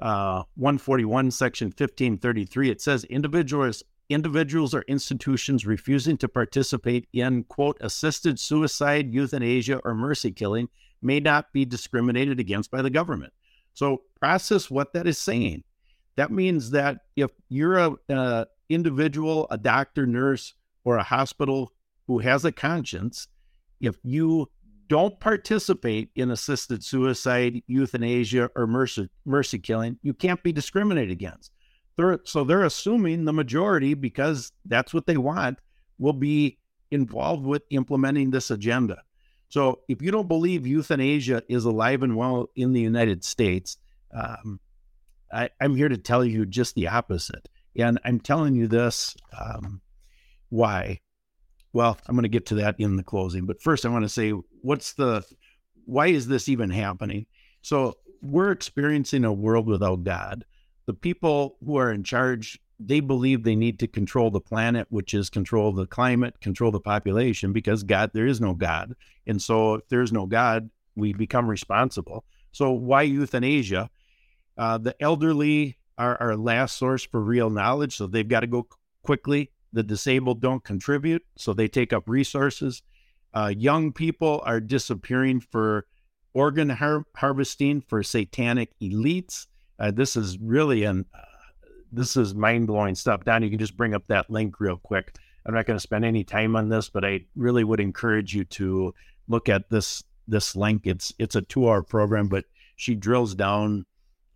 uh, 0.00 0.42
141, 0.56 1.30
section 1.30 1.66
1533. 1.68 2.70
It 2.70 2.80
says 2.80 3.04
individuals 3.04 3.82
individuals 4.10 4.74
or 4.74 4.82
institutions 4.88 5.66
refusing 5.66 6.16
to 6.16 6.26
participate 6.26 7.06
in 7.12 7.44
quote 7.44 7.76
assisted 7.82 8.40
suicide, 8.40 9.12
euthanasia, 9.12 9.80
or 9.84 9.94
mercy 9.94 10.30
killing 10.30 10.66
may 11.02 11.20
not 11.20 11.52
be 11.52 11.66
discriminated 11.66 12.40
against 12.40 12.70
by 12.70 12.80
the 12.80 12.88
government. 12.88 13.34
So 13.74 14.02
process 14.18 14.70
what 14.70 14.94
that 14.94 15.06
is 15.06 15.18
saying. 15.18 15.62
That 16.16 16.32
means 16.32 16.70
that 16.70 17.00
if 17.16 17.30
you're 17.50 17.76
a, 17.76 17.92
a 18.08 18.46
individual, 18.70 19.46
a 19.50 19.58
doctor, 19.58 20.06
nurse, 20.06 20.54
or 20.84 20.96
a 20.96 21.02
hospital 21.02 21.72
who 22.06 22.20
has 22.20 22.46
a 22.46 22.52
conscience, 22.52 23.28
if 23.80 23.96
you 24.02 24.48
don't 24.88 25.18
participate 25.20 26.10
in 26.14 26.30
assisted 26.30 26.82
suicide, 26.82 27.62
euthanasia, 27.66 28.50
or 28.56 28.66
mercy, 28.66 29.08
mercy 29.24 29.58
killing, 29.58 29.98
you 30.02 30.14
can't 30.14 30.42
be 30.42 30.52
discriminated 30.52 31.10
against. 31.10 31.52
They're, 31.96 32.20
so 32.24 32.44
they're 32.44 32.64
assuming 32.64 33.24
the 33.24 33.32
majority, 33.32 33.94
because 33.94 34.52
that's 34.64 34.94
what 34.94 35.06
they 35.06 35.16
want, 35.16 35.58
will 35.98 36.12
be 36.12 36.58
involved 36.90 37.44
with 37.44 37.62
implementing 37.70 38.30
this 38.30 38.50
agenda. 38.50 39.02
So 39.48 39.80
if 39.88 40.00
you 40.00 40.10
don't 40.10 40.28
believe 40.28 40.66
euthanasia 40.66 41.42
is 41.48 41.64
alive 41.64 42.02
and 42.02 42.16
well 42.16 42.48
in 42.56 42.72
the 42.72 42.80
United 42.80 43.24
States, 43.24 43.78
Um, 44.14 44.58
I, 45.30 45.50
am 45.60 45.76
here 45.76 45.90
to 45.90 45.98
tell 45.98 46.24
you 46.24 46.46
just 46.46 46.74
the 46.74 46.88
opposite. 46.88 47.46
And 47.76 47.98
I'm 48.04 48.20
telling 48.20 48.54
you 48.54 48.66
this. 48.66 49.14
Um, 49.38 49.82
why? 50.48 51.00
Well, 51.78 51.96
I'm 52.08 52.16
going 52.16 52.24
to 52.24 52.28
get 52.28 52.46
to 52.46 52.56
that 52.56 52.74
in 52.80 52.96
the 52.96 53.04
closing. 53.04 53.46
But 53.46 53.62
first, 53.62 53.86
I 53.86 53.88
want 53.88 54.04
to 54.04 54.08
say, 54.08 54.30
what's 54.62 54.94
the, 54.94 55.24
why 55.84 56.08
is 56.08 56.26
this 56.26 56.48
even 56.48 56.70
happening? 56.70 57.26
So, 57.62 57.94
we're 58.20 58.50
experiencing 58.50 59.24
a 59.24 59.32
world 59.32 59.68
without 59.68 60.02
God. 60.02 60.44
The 60.86 60.94
people 60.94 61.56
who 61.64 61.76
are 61.76 61.92
in 61.92 62.02
charge, 62.02 62.58
they 62.80 62.98
believe 62.98 63.44
they 63.44 63.54
need 63.54 63.78
to 63.78 63.86
control 63.86 64.32
the 64.32 64.40
planet, 64.40 64.88
which 64.90 65.14
is 65.14 65.30
control 65.30 65.70
the 65.70 65.86
climate, 65.86 66.40
control 66.40 66.72
the 66.72 66.80
population, 66.80 67.52
because 67.52 67.84
God, 67.84 68.10
there 68.12 68.26
is 68.26 68.40
no 68.40 68.54
God. 68.54 68.96
And 69.28 69.40
so, 69.40 69.74
if 69.74 69.88
there's 69.88 70.12
no 70.12 70.26
God, 70.26 70.70
we 70.96 71.12
become 71.12 71.46
responsible. 71.46 72.24
So, 72.50 72.72
why 72.72 73.02
euthanasia? 73.02 73.88
Uh, 74.56 74.78
the 74.78 75.00
elderly 75.00 75.78
are 75.96 76.20
our 76.20 76.36
last 76.36 76.76
source 76.76 77.04
for 77.04 77.20
real 77.20 77.50
knowledge, 77.50 77.96
so 77.96 78.08
they've 78.08 78.26
got 78.26 78.40
to 78.40 78.48
go 78.48 78.66
quickly. 79.04 79.52
The 79.72 79.82
disabled 79.82 80.40
don't 80.40 80.64
contribute, 80.64 81.24
so 81.36 81.52
they 81.52 81.68
take 81.68 81.92
up 81.92 82.08
resources. 82.08 82.82
Uh, 83.34 83.52
young 83.56 83.92
people 83.92 84.42
are 84.44 84.60
disappearing 84.60 85.40
for 85.40 85.86
organ 86.32 86.70
har- 86.70 87.04
harvesting 87.14 87.82
for 87.82 88.02
satanic 88.02 88.70
elites. 88.80 89.46
Uh, 89.78 89.90
this 89.90 90.16
is 90.16 90.38
really 90.38 90.84
an 90.84 91.04
uh, 91.14 91.20
this 91.92 92.16
is 92.16 92.34
mind 92.34 92.66
blowing 92.66 92.94
stuff. 92.94 93.24
Don, 93.24 93.42
you 93.42 93.50
can 93.50 93.58
just 93.58 93.76
bring 93.76 93.94
up 93.94 94.06
that 94.08 94.30
link 94.30 94.60
real 94.60 94.76
quick. 94.76 95.16
I'm 95.46 95.54
not 95.54 95.66
going 95.66 95.76
to 95.76 95.82
spend 95.82 96.04
any 96.04 96.24
time 96.24 96.56
on 96.56 96.68
this, 96.68 96.90
but 96.90 97.04
I 97.04 97.24
really 97.34 97.64
would 97.64 97.80
encourage 97.80 98.34
you 98.34 98.44
to 98.44 98.94
look 99.28 99.48
at 99.48 99.70
this 99.70 100.02
this 100.26 100.54
link. 100.54 100.86
It's 100.86 101.12
it's 101.18 101.36
a 101.36 101.42
two 101.42 101.68
hour 101.68 101.82
program, 101.82 102.28
but 102.28 102.44
she 102.76 102.94
drills 102.94 103.34
down 103.34 103.86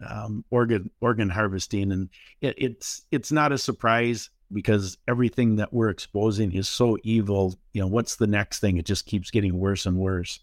um, 0.07 0.45
organ 0.51 0.90
organ 1.01 1.29
harvesting, 1.29 1.92
and 1.92 2.09
it, 2.40 2.55
it's 2.59 3.03
it's 3.11 3.31
not 3.33 3.53
a 3.53 3.59
surprise 3.59 4.31
because 4.53 4.99
everything 5.09 5.57
that 5.57 5.73
we're 5.73 5.88
exposing 5.91 6.53
is 6.53 6.69
so 6.69 6.99
evil. 7.03 7.59
You 7.73 7.83
know, 7.83 7.87
what's 7.88 8.17
the 8.17 8.27
next 8.27 8.61
thing? 8.61 8.77
It 8.77 8.87
just 8.87 9.07
keeps 9.07 9.31
getting 9.31 9.59
worse 9.59 9.87
and 9.87 9.97
worse. 9.97 10.41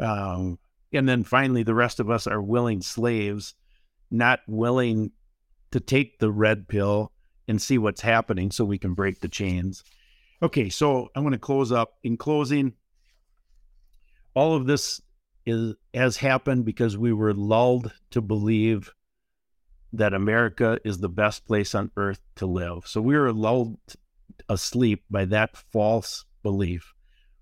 Um, 0.00 0.58
and 0.92 1.08
then 1.08 1.24
finally, 1.24 1.62
the 1.62 1.74
rest 1.74 2.00
of 2.00 2.10
us 2.10 2.26
are 2.26 2.40
willing 2.40 2.80
slaves, 2.80 3.54
not 4.10 4.40
willing 4.46 5.12
to 5.70 5.80
take 5.80 6.18
the 6.18 6.30
red 6.30 6.68
pill 6.68 7.12
and 7.46 7.60
see 7.60 7.78
what's 7.78 8.00
happening 8.00 8.50
so 8.50 8.64
we 8.64 8.78
can 8.78 8.94
break 8.94 9.20
the 9.20 9.28
chains. 9.28 9.84
Okay, 10.42 10.68
so 10.68 11.08
I'm 11.14 11.22
going 11.22 11.32
to 11.32 11.38
close 11.38 11.72
up. 11.72 11.94
In 12.02 12.16
closing, 12.16 12.74
all 14.34 14.54
of 14.54 14.66
this 14.66 15.00
is 15.44 15.74
has 15.94 16.16
happened 16.18 16.64
because 16.64 16.96
we 16.96 17.12
were 17.12 17.34
lulled 17.34 17.92
to 18.10 18.20
believe 18.20 18.92
that 19.92 20.14
America 20.14 20.78
is 20.84 20.98
the 20.98 21.08
best 21.08 21.46
place 21.46 21.74
on 21.74 21.90
earth 21.96 22.20
to 22.36 22.46
live. 22.46 22.86
So 22.86 23.00
we 23.00 23.16
were 23.16 23.32
lulled 23.32 23.78
asleep 24.48 25.04
by 25.10 25.24
that 25.26 25.56
false 25.56 26.24
belief. 26.42 26.94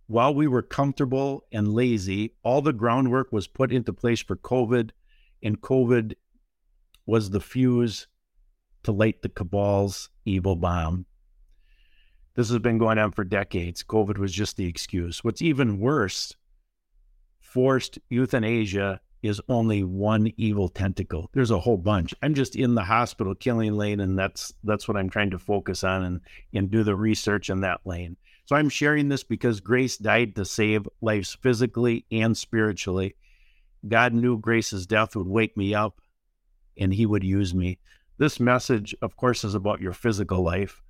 While 0.06 0.34
we 0.34 0.46
were 0.46 0.62
comfortable 0.62 1.44
and 1.50 1.74
lazy, 1.74 2.34
all 2.44 2.62
the 2.62 2.72
groundwork 2.72 3.32
was 3.32 3.48
put 3.48 3.72
into 3.72 3.92
place 3.92 4.22
for 4.22 4.36
COVID, 4.36 4.90
and 5.42 5.60
COVID 5.60 6.14
was 7.06 7.30
the 7.30 7.40
fuse 7.40 8.06
to 8.84 8.92
light 8.92 9.22
the 9.22 9.28
cabal's 9.28 10.10
evil 10.24 10.54
bomb. 10.54 11.06
This 12.36 12.50
has 12.50 12.58
been 12.60 12.78
going 12.78 12.98
on 12.98 13.12
for 13.12 13.24
decades. 13.24 13.82
COVID 13.82 14.18
was 14.18 14.32
just 14.32 14.56
the 14.56 14.66
excuse. 14.66 15.24
What's 15.24 15.42
even 15.42 15.80
worse, 15.80 16.34
forced 17.40 17.98
euthanasia 18.08 19.00
is 19.26 19.40
only 19.48 19.84
one 19.84 20.32
evil 20.36 20.68
tentacle. 20.68 21.30
There's 21.32 21.50
a 21.50 21.60
whole 21.60 21.76
bunch. 21.76 22.14
I'm 22.22 22.34
just 22.34 22.56
in 22.56 22.74
the 22.74 22.84
hospital 22.84 23.34
killing 23.34 23.74
lane, 23.74 24.00
and 24.00 24.18
that's 24.18 24.52
that's 24.64 24.88
what 24.88 24.96
I'm 24.96 25.10
trying 25.10 25.30
to 25.30 25.38
focus 25.38 25.84
on 25.84 26.04
and 26.04 26.20
and 26.54 26.70
do 26.70 26.82
the 26.82 26.96
research 26.96 27.50
in 27.50 27.60
that 27.60 27.80
lane. 27.84 28.16
So 28.46 28.54
I'm 28.54 28.68
sharing 28.68 29.08
this 29.08 29.24
because 29.24 29.60
Grace 29.60 29.96
died 29.96 30.36
to 30.36 30.44
save 30.44 30.88
lives 31.00 31.36
physically 31.42 32.06
and 32.12 32.36
spiritually. 32.36 33.16
God 33.86 34.14
knew 34.14 34.38
Grace's 34.38 34.86
death 34.86 35.16
would 35.16 35.26
wake 35.26 35.56
me 35.56 35.74
up 35.74 36.00
and 36.78 36.94
he 36.94 37.06
would 37.06 37.24
use 37.24 37.54
me. 37.54 37.78
This 38.18 38.38
message, 38.40 38.94
of 39.02 39.16
course, 39.16 39.44
is 39.44 39.54
about 39.54 39.80
your 39.80 39.92
physical 39.92 40.42
life 40.42 40.80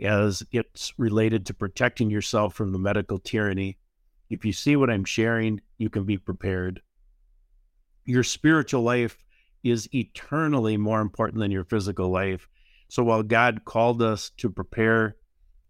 as 0.00 0.42
it's 0.52 0.92
related 0.96 1.46
to 1.46 1.54
protecting 1.54 2.10
yourself 2.10 2.54
from 2.54 2.72
the 2.72 2.78
medical 2.78 3.18
tyranny. 3.18 3.76
If 4.30 4.44
you 4.44 4.52
see 4.52 4.76
what 4.76 4.90
I'm 4.90 5.04
sharing, 5.04 5.60
you 5.78 5.90
can 5.90 6.04
be 6.04 6.16
prepared. 6.16 6.80
Your 8.04 8.22
spiritual 8.22 8.82
life 8.82 9.18
is 9.62 9.88
eternally 9.94 10.76
more 10.76 11.00
important 11.00 11.40
than 11.40 11.50
your 11.50 11.64
physical 11.64 12.10
life. 12.10 12.48
So 12.88 13.02
while 13.02 13.22
God 13.22 13.64
called 13.64 14.02
us 14.02 14.30
to 14.38 14.50
prepare 14.50 15.16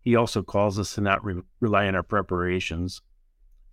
he 0.04 0.16
also 0.16 0.42
calls 0.42 0.78
us 0.78 0.94
to 0.94 1.00
not 1.00 1.24
re- 1.24 1.42
rely 1.60 1.86
on 1.88 1.94
our 1.94 2.02
preparations. 2.02 3.00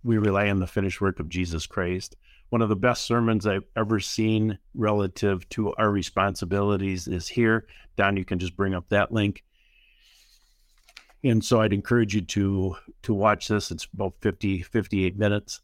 We 0.02 0.16
rely 0.16 0.48
on 0.48 0.60
the 0.60 0.66
finished 0.66 1.00
work 1.00 1.20
of 1.20 1.28
Jesus 1.28 1.66
Christ. 1.66 2.16
One 2.48 2.62
of 2.62 2.70
the 2.70 2.76
best 2.76 3.04
sermons 3.04 3.46
I've 3.46 3.66
ever 3.76 4.00
seen 4.00 4.58
relative 4.74 5.46
to 5.50 5.74
our 5.74 5.90
responsibilities 5.90 7.06
is 7.06 7.28
here. 7.28 7.66
Don, 7.96 8.16
you 8.16 8.24
can 8.24 8.38
just 8.38 8.56
bring 8.56 8.74
up 8.74 8.88
that 8.88 9.12
link. 9.12 9.44
And 11.22 11.44
so 11.44 11.60
I'd 11.60 11.72
encourage 11.72 12.14
you 12.14 12.22
to 12.22 12.76
to 13.02 13.14
watch 13.14 13.48
this. 13.48 13.70
It's 13.70 13.86
about 13.92 14.14
50, 14.20 14.62
58 14.62 15.16
minutes. 15.16 15.60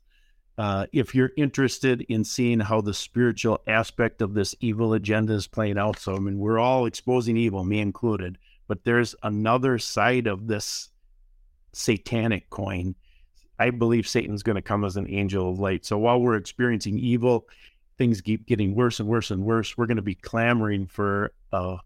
Uh, 0.58 0.86
if 0.92 1.14
you're 1.14 1.30
interested 1.36 2.02
in 2.08 2.24
seeing 2.24 2.58
how 2.58 2.80
the 2.80 2.92
spiritual 2.92 3.60
aspect 3.66 4.20
of 4.20 4.34
this 4.34 4.54
evil 4.60 4.92
agenda 4.92 5.32
is 5.32 5.46
playing 5.46 5.78
out, 5.78 5.98
so 5.98 6.16
I 6.16 6.18
mean, 6.18 6.38
we're 6.38 6.58
all 6.58 6.84
exposing 6.84 7.36
evil, 7.36 7.64
me 7.64 7.78
included 7.78 8.36
but 8.68 8.84
there's 8.84 9.16
another 9.22 9.78
side 9.78 10.28
of 10.28 10.46
this 10.46 10.90
satanic 11.72 12.48
coin. 12.50 12.94
I 13.58 13.70
believe 13.70 14.06
Satan's 14.06 14.44
going 14.44 14.56
to 14.56 14.62
come 14.62 14.84
as 14.84 14.96
an 14.96 15.08
angel 15.08 15.50
of 15.50 15.58
light. 15.58 15.84
So 15.84 15.98
while 15.98 16.20
we're 16.20 16.36
experiencing 16.36 16.98
evil, 16.98 17.48
things 17.96 18.20
keep 18.20 18.46
getting 18.46 18.76
worse 18.76 19.00
and 19.00 19.08
worse 19.08 19.32
and 19.32 19.42
worse. 19.42 19.76
We're 19.76 19.86
going 19.86 19.96
to 19.96 20.02
be 20.02 20.14
clamoring 20.14 20.86
for 20.86 21.32
a 21.50 21.78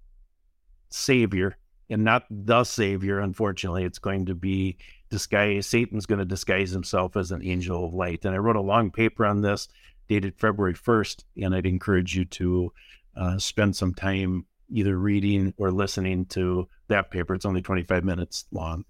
savior 0.90 1.56
and 1.88 2.04
not 2.04 2.24
the 2.28 2.64
savior. 2.64 3.20
Unfortunately, 3.20 3.84
it's 3.84 4.00
going 4.00 4.26
to 4.26 4.34
be 4.34 4.76
disguised. 5.12 5.68
Satan's 5.68 6.06
going 6.06 6.18
to 6.18 6.24
disguise 6.24 6.70
himself 6.70 7.16
as 7.16 7.30
an 7.30 7.46
angel 7.46 7.84
of 7.84 7.94
light. 7.94 8.24
And 8.24 8.34
I 8.34 8.38
wrote 8.38 8.56
a 8.56 8.60
long 8.60 8.90
paper 8.90 9.24
on 9.26 9.42
this 9.42 9.68
dated 10.08 10.34
February 10.38 10.74
1st, 10.74 11.24
and 11.42 11.54
I'd 11.54 11.66
encourage 11.66 12.16
you 12.16 12.24
to 12.24 12.72
uh, 13.14 13.38
spend 13.38 13.76
some 13.76 13.94
time 13.94 14.46
either 14.70 14.96
reading 14.96 15.52
or 15.58 15.70
listening 15.70 16.24
to 16.26 16.66
that 16.88 17.10
paper. 17.10 17.34
It's 17.34 17.44
only 17.44 17.60
25 17.60 18.04
minutes 18.04 18.46
long. 18.50 18.84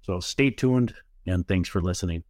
So 0.00 0.18
stay 0.18 0.50
tuned 0.50 0.94
and 1.26 1.46
thanks 1.46 1.68
for 1.68 1.82
listening. 1.82 2.24